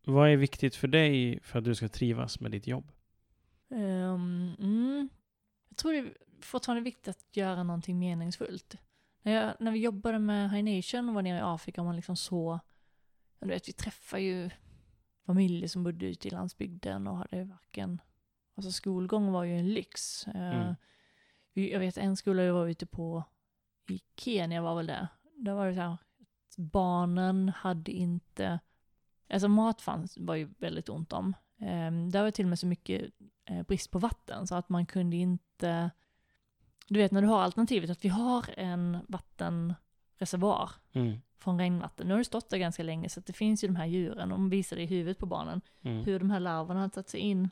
[0.05, 2.91] Vad är viktigt för dig för att du ska trivas med ditt jobb?
[3.71, 5.09] Ehm, mm.
[5.69, 8.75] Jag tror det är fortfarande viktigt att göra någonting meningsfullt.
[9.21, 12.15] När, jag, när vi jobbade med High Nation och var nere i Afrika man liksom
[12.15, 12.59] så,
[13.39, 14.49] du vet vi träffar ju
[15.25, 18.01] familjer som bodde ute i landsbygden och hade varken,
[18.55, 20.27] alltså skolgång var ju en lyx.
[20.27, 20.75] Eh, Mm.
[21.53, 23.23] vi, jag vet en skola jag var ute på
[23.89, 25.07] i Kenya var väl det.
[25.35, 25.97] Där var det så här,
[26.57, 28.59] barnen hade inte,
[29.29, 31.33] alltså mat fanns, var ju väldigt ont om.
[31.61, 33.11] Um, där var till och med så mycket
[33.45, 35.91] eh, brist på vatten så att man kunde inte,
[36.87, 41.17] du vet när du har alternativet att vi har en vattenreservoar Mm.
[41.37, 42.07] från regnvatten.
[42.07, 44.29] Nu har det stått där ganska länge så att det finns ju de här djuren,
[44.29, 46.03] de visar i huvudet på barnen Mm.
[46.05, 47.49] hur de här larverna har tagit sig in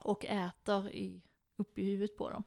[0.00, 1.22] och äter i,
[1.56, 2.44] upp i huvudet på dem.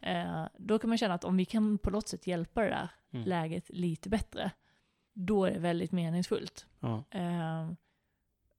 [0.00, 2.88] Eh, då kan man känna att om vi kan på något sätt hjälpa det där
[3.10, 3.28] Mm.
[3.28, 4.50] läget lite bättre,
[5.18, 6.66] då är det väldigt meningsfullt.
[6.80, 7.04] Ja.
[7.10, 7.70] Eh,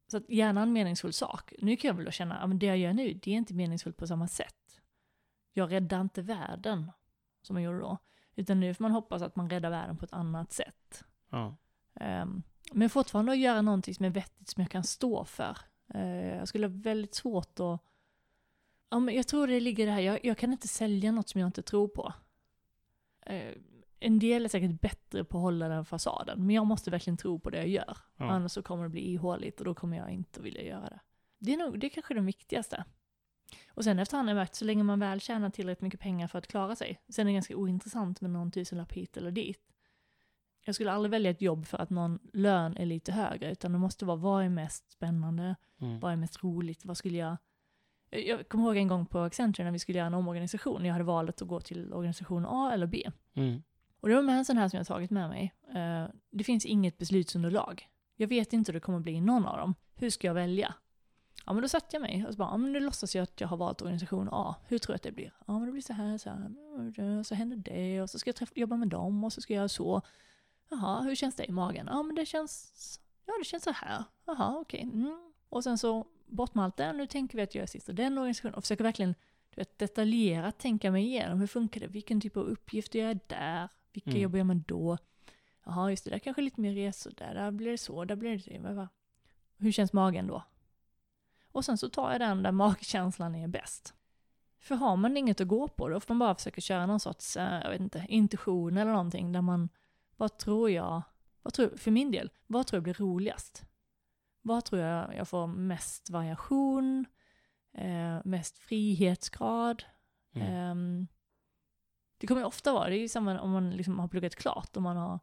[0.07, 1.53] så att gärna en meningsfull sak.
[1.59, 3.97] Nu kan jag väl då känna att det jag gör nu, det är inte meningsfullt
[3.97, 4.81] på samma sätt.
[5.53, 6.91] Jag räddar inte världen
[7.41, 7.97] som jag gjorde då.
[8.35, 11.03] Utan nu får man hoppas att man räddar världen på ett annat sätt.
[11.29, 11.55] Ja.
[11.93, 15.57] Um, men fortfarande att göra någonting som är vettigt som jag kan stå för.
[15.93, 17.81] Eh, jag skulle ha väldigt svårt att...
[18.89, 21.41] Ja, men jag tror det ligger det här, jag, jag kan inte sälja något som
[21.41, 22.13] jag inte tror på.
[23.99, 27.39] En del är säkert bättre på att hålla den fasaden, men jag måste verkligen tro
[27.39, 27.97] på det jag gör.
[28.17, 28.25] Ja.
[28.25, 30.99] Annars så kommer det bli ihåligt och då kommer jag inte vilja göra det.
[31.39, 32.83] Det är, nog, det är kanske det viktigaste.
[33.69, 36.37] Och sen efterhand har jag märkt, så länge man väl tjänar tillräckligt mycket pengar för
[36.37, 39.61] att klara sig, sen är det ganska ointressant med någon tusenlapp hit eller dit.
[40.65, 43.77] Jag skulle aldrig välja ett jobb för att någon lön är lite högre, utan det
[43.77, 45.99] måste vara vad är mest spännande, Mm.
[45.99, 47.37] vad är mest roligt, vad skulle jag...
[48.09, 50.93] Jag jag kommer ihåg en gång på Accenture när vi skulle göra en omorganisation, jag
[50.93, 53.11] hade valet att gå till organisation A eller B.
[53.33, 53.63] Mm.
[53.99, 55.53] Och det var med en sån här som jag tagit med mig.
[55.75, 57.87] Eh, det finns inget beslutsunderlag.
[58.15, 59.75] Jag vet inte hur det kommer bli i någon av dem.
[59.95, 60.73] Hur ska jag välja?
[61.45, 63.41] Ja men då satte jag mig och så bara, ja men nu låtsas jag att
[63.41, 64.55] jag har valt organisation A.
[64.67, 65.33] Hur tror jag att det blir?
[65.47, 68.35] Ja men det blir så här, så här, så händer det och så ska jag
[68.35, 70.01] träffa, jobba med dem och så ska jag göra så.
[70.69, 71.87] Jaha, hur känns det i magen?
[71.91, 74.03] Ja men det känns, ja det känns så här.
[74.25, 74.81] Jaha okej.
[74.81, 75.31] Mm.
[75.49, 77.93] Och sen så bort med allt det, nu tänker vi att jag är sist i
[77.93, 79.15] den organisationen och försöker verkligen
[79.55, 81.39] du vet, detaljerat tänka mig igenom.
[81.39, 81.87] Hur funkar det?
[81.87, 83.69] Vilken typ av uppgifter gör jag där?
[83.93, 84.21] Vilka Mm.
[84.21, 84.97] jobbar jag med då?
[85.65, 88.37] Jaha, just det, där kanske lite mer resor där, där blir det så, där blir
[88.37, 88.73] det det.
[88.73, 88.89] Va.
[89.57, 90.43] Hur känns magen då?
[91.51, 93.93] Och sen så tar jag den där magkänslan är bäst.
[94.59, 97.37] För har man inget att gå på, då får man bara försöka köra någon sorts,
[97.37, 99.69] eh, jag vet inte, intuition eller någonting där man,
[100.17, 101.01] vad tror jag,
[101.41, 103.63] vad tror, för min del, vad tror jag blir roligast?
[104.41, 107.05] Vad tror jag jag får mest variation,
[107.73, 109.83] eh, mest frihetsgrad?
[110.35, 110.47] Mm.
[110.53, 111.07] Ehm,
[112.19, 114.77] det kommer ju ofta vara, det är ju samma om man liksom har pluggat klart,
[114.77, 115.19] om man har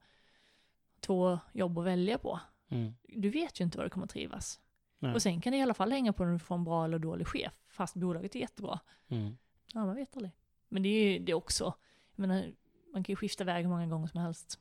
[1.01, 2.41] två jobb att välja på.
[2.69, 2.95] Mm.
[3.03, 4.61] Du vet ju inte var du kommer att trivas.
[4.99, 5.15] Nej.
[5.15, 6.99] Och sen kan det i alla fall hänga på om du får en bra eller
[6.99, 8.81] dålig chef, fast bolaget är jättebra.
[9.09, 9.37] Mm.
[9.75, 10.33] Ja, man vet aldrig.
[10.69, 11.75] Men det är ju det också,
[12.15, 12.53] jag menar,
[12.93, 14.61] man kan ju skifta väg hur många gånger som helst.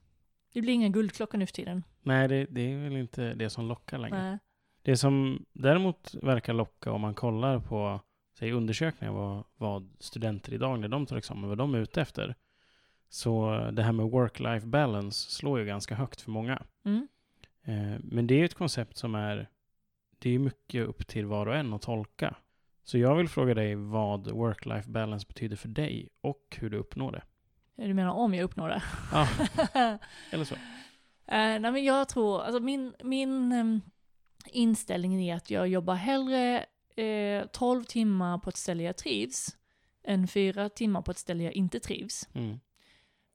[0.54, 1.84] Det blir inga guldklockor nu för tiden.
[2.02, 4.30] Nej, det, det är väl inte det som lockar längre.
[4.30, 4.40] Nej.
[4.82, 8.00] Det som däremot verkar locka om man kollar på
[8.40, 12.36] säg, undersökningar vad, vad studenter idag när de tar examen, vad de är ute efter.
[13.10, 16.64] Så det här med work-life balance slår ju ganska högt för många.
[16.86, 17.08] Mm.
[17.64, 19.50] Eh, men det är ju ett koncept som är,
[20.20, 22.36] det är mycket upp till var och en att tolka.
[22.84, 27.12] Så jag vill fråga dig vad work-life balance betyder för dig och hur du uppnår
[27.12, 27.22] det.
[27.76, 28.84] Du menar om jag uppnår det?
[29.12, 29.28] Ja,
[30.32, 30.56] eller så.
[30.56, 33.82] Eh, nej men jag tror, alltså min, min ehm,
[34.46, 36.66] inställning är att jag jobbar hellre
[36.96, 39.58] eh, 12 timmar på ett ställe jag trivs
[40.04, 42.30] än 4 timmar på ett ställe jag inte trivs.
[42.34, 42.60] Mm.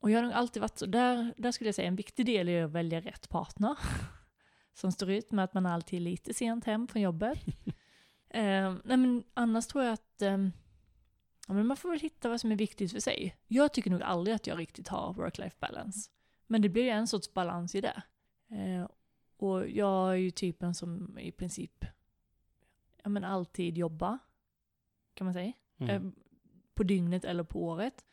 [0.01, 2.49] Och jag har nog alltid varit så, där, där skulle jag säga en viktig del
[2.49, 3.79] är att välja rätt partner.
[4.75, 7.39] Som står ut med att man alltid är lite sent hem från jobbet.
[8.31, 10.53] eh, nej men annars tror jag att ehm,
[11.49, 13.37] ja, men man får väl hitta vad som är viktigt för sig.
[13.47, 16.11] Jag tycker nog aldrig att jag riktigt har work-life balance.
[16.47, 18.03] Men det blir ju en sorts balans i det.
[18.51, 18.89] Eh,
[19.37, 21.85] och jag är ju typen som i princip
[23.03, 24.19] ja, men alltid jobbar,
[25.15, 25.53] kan man säga.
[25.79, 26.07] Mm.
[26.07, 26.13] Eh,
[26.75, 28.05] på dygnet eller på året.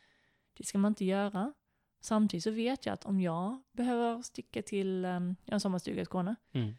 [0.54, 1.52] Det ska man inte göra.
[2.00, 6.34] Samtidigt så vet jag att om jag behöver sticka till um, en sommarstuga i Skåne,
[6.52, 6.74] Mm.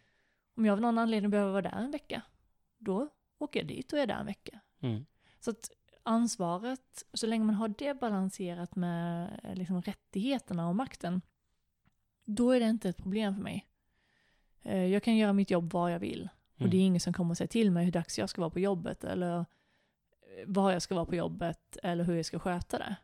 [0.55, 2.21] om jag av någon anledning behöver vara där en vecka,
[2.77, 4.59] då åker jag dit och är där en vecka.
[4.79, 5.05] Mm.
[5.39, 5.71] Så att
[6.03, 11.21] ansvaret, så länge man har det balanserat med eh, liksom, rättigheterna och makten,
[12.25, 13.65] då är det inte ett problem för mig.
[14.61, 16.29] Eh, Jag kan göra mitt jobb var jag vill.
[16.59, 16.71] Och Mm.
[16.71, 18.59] det är ingen som kommer att säga till mig hur dags jag ska vara på
[18.59, 19.45] jobbet eller eh,
[20.47, 22.95] var jag ska vara på jobbet eller hur jag ska sköta det.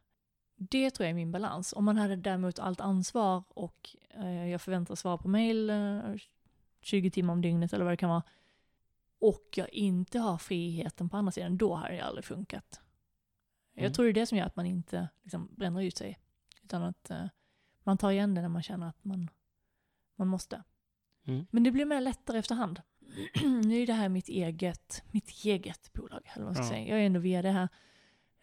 [0.56, 1.74] Det tror jag är min balans.
[1.74, 6.00] Om man hade däremot allt ansvar och eh, jag förväntas svara på mail eh,
[6.82, 8.24] 20 timmar om dygnet eller vad det kan vara
[9.20, 12.82] och jag inte har friheten på andra sidan, då har det aldrig funkat.
[13.74, 13.84] Mm.
[13.84, 16.20] Jag tror det är det som gör att man inte liksom, bränner ut sig.
[16.64, 17.26] Utan att eh,
[17.84, 19.30] man tar igen det när man känner att man,
[20.16, 20.64] man måste.
[21.24, 21.46] Mm.
[21.52, 22.82] Men det blir mer lättare efterhand.
[23.66, 26.70] nu är det här mitt eget, mitt eget bolag, eller vad man ska Ja.
[26.70, 26.88] säga.
[26.88, 27.68] Jag är ändå vd här.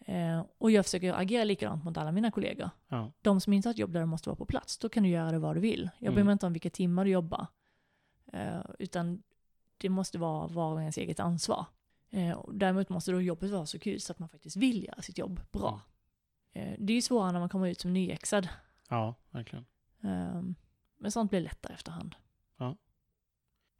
[0.05, 2.69] Eh, och jag försöker agera likadant mot alla mina kollegor.
[2.87, 3.11] Ja.
[3.21, 5.09] De som inte har ett jobb där de måste vara på plats, då kan du
[5.09, 5.89] göra det vad du vill.
[5.99, 6.25] Jag bryr Mm.
[6.25, 7.47] mig inte om vilka timmar du jobbar.
[8.33, 9.23] Eh, utan
[9.77, 11.65] det måste vara var och ens eget ansvar.
[12.09, 15.17] Eh, däremot måste då jobbet vara så kul så att man faktiskt vill göra sitt
[15.17, 15.81] jobb bra.
[16.53, 18.47] Eh, det är ju svårare när man kommer ut som nyexad.
[18.89, 19.65] ja, verkligen.
[20.03, 20.41] Eh,
[20.97, 22.15] men sånt blir lättare efterhand.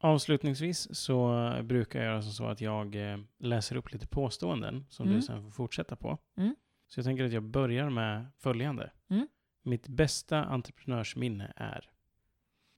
[0.04, 5.06] Avslutningsvis så brukar jag göra så så att jag eh, läser upp lite påståenden som
[5.06, 5.16] Mm.
[5.16, 6.18] du sen får fortsätta på.
[6.36, 6.56] Mm.
[6.88, 8.90] Så jag tänker att jag börjar med följande.
[9.10, 9.28] Mm.
[9.62, 11.90] Mitt bästa entreprenörsminne är?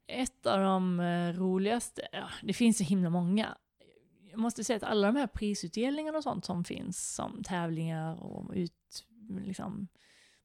[0.06, 3.56] Ett av de eh, roligaste, ja, det finns så himla många.
[4.30, 8.52] Jag måste säga att alla de här prisutdelningarna och sånt som finns, som tävlingar och
[8.54, 9.06] ut,
[9.40, 9.88] liksom,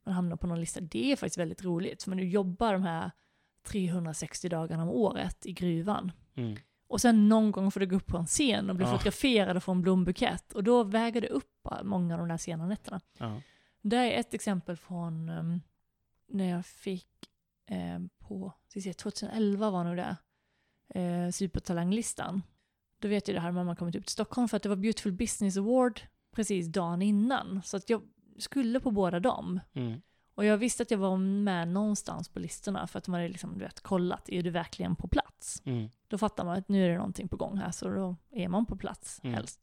[0.06, 2.04] man hamnar på någon lista, det är faktiskt väldigt roligt.
[2.04, 3.12] För man jobbar de här
[3.68, 6.12] 360 dagarna om året i gruvan.
[6.36, 6.58] Mm.
[6.92, 8.92] Och sen någon gång får du gå upp på en scen och bli Ja.
[8.92, 10.54] fotograferad och få en blombukett.
[10.54, 13.02] Och då väger det upp många av de där sena nätterna.
[13.18, 13.42] Ja.
[13.82, 15.62] Det är ett exempel från um,
[16.28, 17.08] när jag fick
[17.70, 20.16] eh, på, se, 2011 var nog det,
[21.00, 22.42] eh, supertalanglistan.
[23.00, 25.12] Då vet jag det här man kommit upp till Stockholm för att det var Beautiful
[25.12, 26.02] Business Award
[26.36, 27.62] precis dagen innan.
[27.64, 28.02] Så att jag
[28.38, 29.60] skulle på båda dem.
[29.74, 30.02] Mm.
[30.42, 33.54] Och jag visste att jag var med någonstans på listorna för att de hade liksom,
[33.54, 35.62] du vet, kollat, är du verkligen på plats?
[35.66, 35.90] Mm.
[36.08, 38.66] Då fattar man att nu är det någonting på gång här, så då är man
[38.66, 39.34] på plats Mm.
[39.34, 39.62] helst.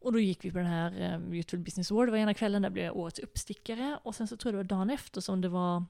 [0.00, 2.62] Och då gick vi på den här eh, Beautiful Business Award, det var ena kvällen,
[2.62, 3.98] där blev jag årets uppstickare.
[4.02, 5.84] Och sen så tror jag det var dagen efter som det var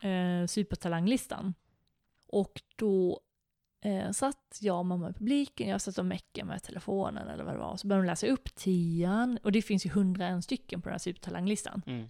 [0.00, 1.54] eh, supertalanglistan.
[2.26, 3.20] Och då
[3.80, 7.54] eh, satt jag och mamma i publiken, jag satt och meckade med telefonen eller vad
[7.54, 7.76] det var.
[7.76, 10.98] Så började de läsa upp tian, och det finns ju 101 stycken på den här
[10.98, 11.82] supertalanglistan.
[11.86, 12.08] Mm.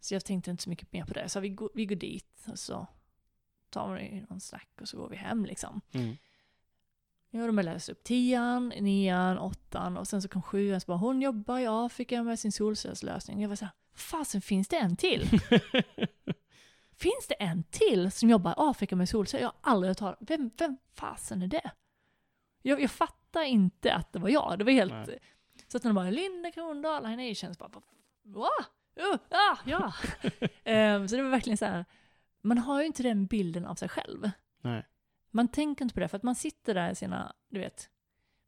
[0.00, 1.28] Så jag tänkte inte så mycket mer på det.
[1.28, 2.86] Så vi går, vi går dit och så
[3.70, 5.80] tar vi någon snack och så går vi hem liksom.
[5.92, 6.16] Mm.
[7.30, 11.22] Ja, de läst upp tian, nian, åttan och sen så kom sjuan så bara hon
[11.22, 13.42] jobbar i Afrika med sin solcellslösning.
[13.42, 15.28] Jag var såhär, fasen finns det en till?
[16.96, 19.42] finns det en till som jobbar i Afrika med solceller?
[19.42, 21.70] Jag har aldrig hört talas vem, vem fasen är det?
[22.62, 24.58] Jag, jag fattar inte att det var jag.
[24.58, 24.92] Det var helt...
[24.92, 25.18] Nej.
[25.68, 27.70] Så att när de bara Linda Krondahl, High Nations, bara
[28.22, 28.50] va?
[29.00, 29.92] Uh, ah, ja!
[30.64, 31.84] Ehm, så det var verkligen så här,
[32.42, 34.30] man har ju inte den bilden av sig själv.
[34.60, 34.86] Nej.
[35.30, 37.90] Man tänker inte på det, för att man sitter där i sina, du vet,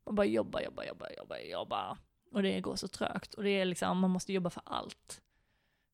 [0.06, 1.98] man bara jobbar, jobbar, jobbar, jobbar, jobbar.
[2.32, 3.34] Och det går så trögt.
[3.34, 5.22] Och det är liksom, man måste jobba för allt.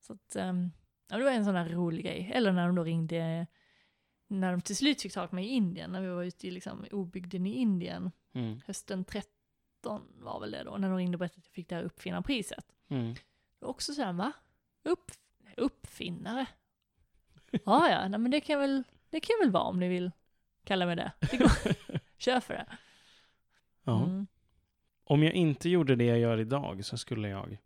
[0.01, 0.71] Så att, ehm,
[1.09, 2.31] ja, det var en sån där rolig grej.
[2.35, 3.47] Eller när de då ringde,
[4.29, 6.51] när de till slut fick tag på mig i Indien, när vi var ute i
[6.51, 8.61] liksom obygden i Indien, Mm.
[8.67, 11.75] hösten 13 var väl det då, när de ringde och berättade att jag fick det
[11.75, 12.65] här uppfinnarpriset.
[12.89, 13.15] Mm.
[13.15, 14.33] Det var också sådär, va?
[14.91, 15.11] Upp,
[15.57, 16.47] uppfinnare?
[17.51, 20.11] Ja, ja, nej, men det kan, väl, det kan väl vara om ni vill
[20.65, 21.13] kalla mig det.
[21.31, 21.51] det går.
[22.19, 22.67] Kör för det.
[23.85, 24.05] Ja.
[24.05, 24.27] Mm.
[25.05, 27.59] Om jag inte gjorde det jag gör idag så skulle jag...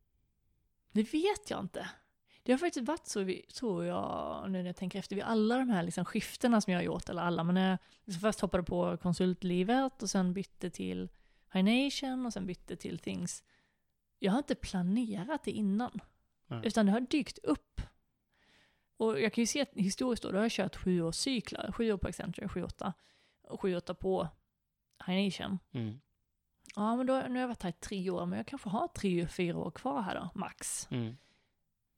[0.92, 1.88] Det vet jag inte.
[2.42, 5.58] Det har faktiskt varit så, vi- tror jag, nu när jag tänker efter, vid alla
[5.58, 8.40] de här liksom skiftena som jag har gjort, eller alla, men när jag liksom först
[8.40, 11.08] hoppade på konsultlivet och sen bytte till
[11.52, 13.44] High Nation och sen bytte till Things.
[14.18, 16.00] Jag har inte planerat det innan,
[16.64, 17.80] Utan det har dykt upp.
[18.96, 21.72] Och jag kan ju se att historiskt då, då har jag kört sju års cyklar,
[21.72, 22.92] sju år på Accenture, sju, åtta,
[23.48, 24.28] och sju, åtta på
[25.06, 25.58] High Nation.
[25.72, 26.00] Mm.
[26.76, 28.88] Ja, men då, nu har jag varit här i tre år, men jag kanske har
[28.88, 30.88] tre, fyra år kvar här då, max.
[30.90, 31.16] Mm.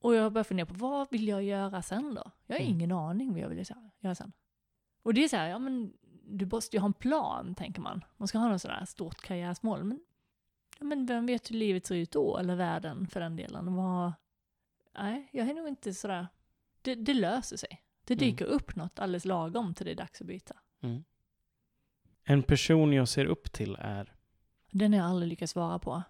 [0.00, 2.30] Och jag börjar fundera på vad vill jag göra sen då?
[2.46, 2.72] Jag har Mm.
[2.74, 3.64] ingen aning vad jag vill
[4.00, 4.32] göra sen.
[5.02, 5.92] Och det är så här, ja men
[6.26, 8.04] du måste ju ha en plan, tänker man.
[8.16, 9.84] Man ska ha något sådär stort karriärsmål.
[9.84, 10.00] Men,
[10.78, 13.74] ja, men vem vet hur livet ser ut då, eller världen för den delen.
[13.74, 14.12] Vad...
[14.96, 16.26] Nej, jag är nog inte sådär...
[16.82, 17.82] Det, det löser sig.
[18.04, 18.24] Det Mm.
[18.30, 20.56] dyker upp något alldeles lagom till det är dags att byta.
[20.82, 21.04] Mm.
[22.24, 24.14] En person jag ser upp till är...
[24.70, 26.02] Den har jag aldrig lyckats svara på.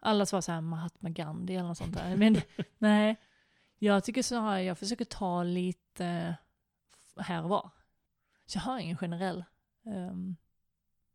[0.00, 2.16] Alla svarar såhär Mahatma Gandhi eller något sånt där.
[2.16, 2.36] Men
[2.78, 3.16] nej,
[3.78, 6.36] jag tycker snarare jag försöker ta lite
[7.16, 7.70] här och var.
[8.46, 9.44] Så jag har ingen generell.
[9.86, 10.36] ehm,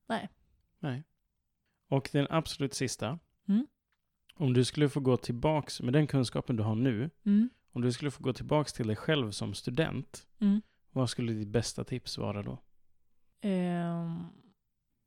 [0.08, 0.30] nej.
[0.80, 1.04] Nej.
[1.88, 3.20] Och den absolut sista.
[3.48, 3.68] Mm.
[4.40, 7.10] Om du skulle få gå tillbaks med den kunskapen du har nu.
[7.26, 7.50] Mm.
[7.72, 10.28] Om du skulle få gå tillbaks till dig själv som student.
[10.40, 10.62] Mm.
[10.92, 12.58] Vad skulle ditt bästa tips vara då?
[13.42, 14.24] Ehm,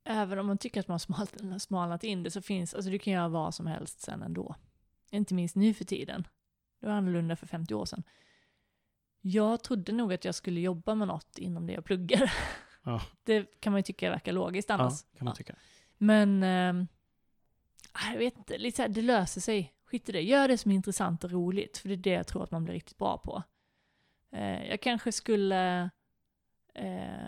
[0.05, 0.99] även om man tycker att man
[1.51, 4.55] har smalnat in det så finns, alltså du kan göra vad som helst sen ändå.
[5.11, 6.27] Inte minst nu för tiden.
[6.79, 8.03] Det var annorlunda för 50 år sedan.
[9.21, 12.33] Jag trodde nog att jag skulle jobba med något inom det jag pluggar.
[12.83, 13.01] Ja.
[13.23, 14.93] Det kan man ju tycka verkar logiskt annars.
[15.11, 15.35] Ja, kan man Ja.
[15.35, 15.55] tycka.
[15.97, 16.87] Men, ehm,
[18.11, 19.73] jag vet inte, lite så här, det löser sig.
[19.85, 22.27] Skit i det, gör det som är intressant och roligt, för det är det jag
[22.27, 23.43] tror att man blir riktigt bra på.
[24.31, 25.89] Eh, jag kanske skulle
[26.73, 27.27] eh,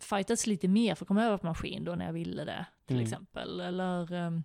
[0.00, 2.96] fightats lite mer för att komma över på maskin då när jag ville det, till
[2.96, 3.04] Mm.
[3.06, 3.60] exempel.
[3.60, 4.42] Eller, ehm,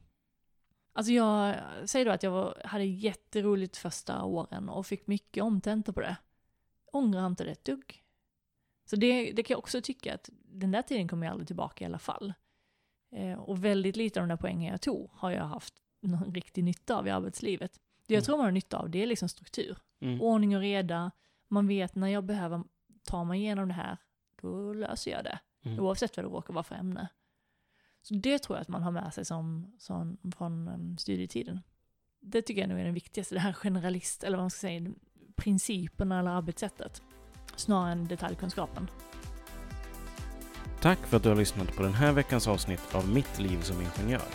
[0.94, 1.56] alltså jag
[1.86, 6.18] säger då att jag var, hade jätteroligt första åren och fick mycket omtentor på det.
[6.94, 8.04] Ångrar inte det ett dugg.
[8.86, 11.84] Så det, det kan jag också tycka att den där tiden kommer jag aldrig tillbaka
[11.84, 12.34] i alla fall.
[13.12, 16.64] Eh, och väldigt lite av de där poängen jag tog har jag haft någon riktig
[16.64, 17.80] nytta av i arbetslivet.
[18.08, 18.26] Det jag Mm.
[18.26, 19.78] tror man har nytta av det är liksom struktur.
[20.02, 20.22] Mm.
[20.22, 21.12] Ordning och reda.
[21.48, 22.64] Man vet när jag behöver
[23.04, 23.98] ta mig igenom det här,
[24.42, 25.40] då löser jag det.
[25.64, 25.80] Mm.
[25.80, 27.08] Oavsett vad det råkar vara för ämne.
[28.02, 31.62] Så det tror jag att man har med sig som, som från um, studietiden.
[32.20, 34.92] Det tycker jag nog är den viktigaste, det här generalist, eller vad man ska säga,
[35.36, 37.02] principerna eller arbetssättet.
[37.56, 38.88] Snarare än detaljkunskapen.
[40.86, 43.76] Tack för att du har lyssnat på den här veckans avsnitt av Mitt liv som
[43.82, 44.28] ingenjör.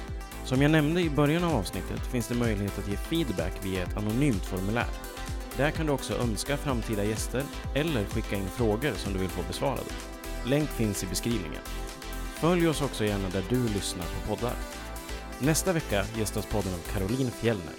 [0.44, 3.96] Som jag nämnde i början av avsnittet finns det möjlighet att ge feedback via ett
[3.96, 4.86] anonymt formulär.
[5.57, 7.42] Där kan du också önska framtida gäster
[7.74, 9.90] eller skicka in frågor som du vill få besvarade.
[10.46, 11.62] Länk finns i beskrivningen.
[12.34, 14.55] Följ oss också gärna där du lyssnar på poddar.
[15.38, 17.74] Nästa vecka gästas podden av Caroline Fjellner.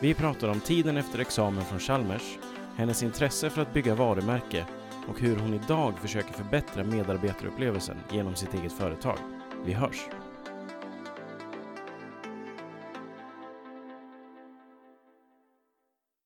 [0.00, 2.38] Vi pratar om tiden efter examen från Chalmers,
[2.76, 4.66] hennes intresse för att bygga varumärke
[5.08, 9.18] och hur hon idag försöker förbättra medarbetarupplevelsen genom sitt eget företag.
[9.64, 10.08] Vi hörs!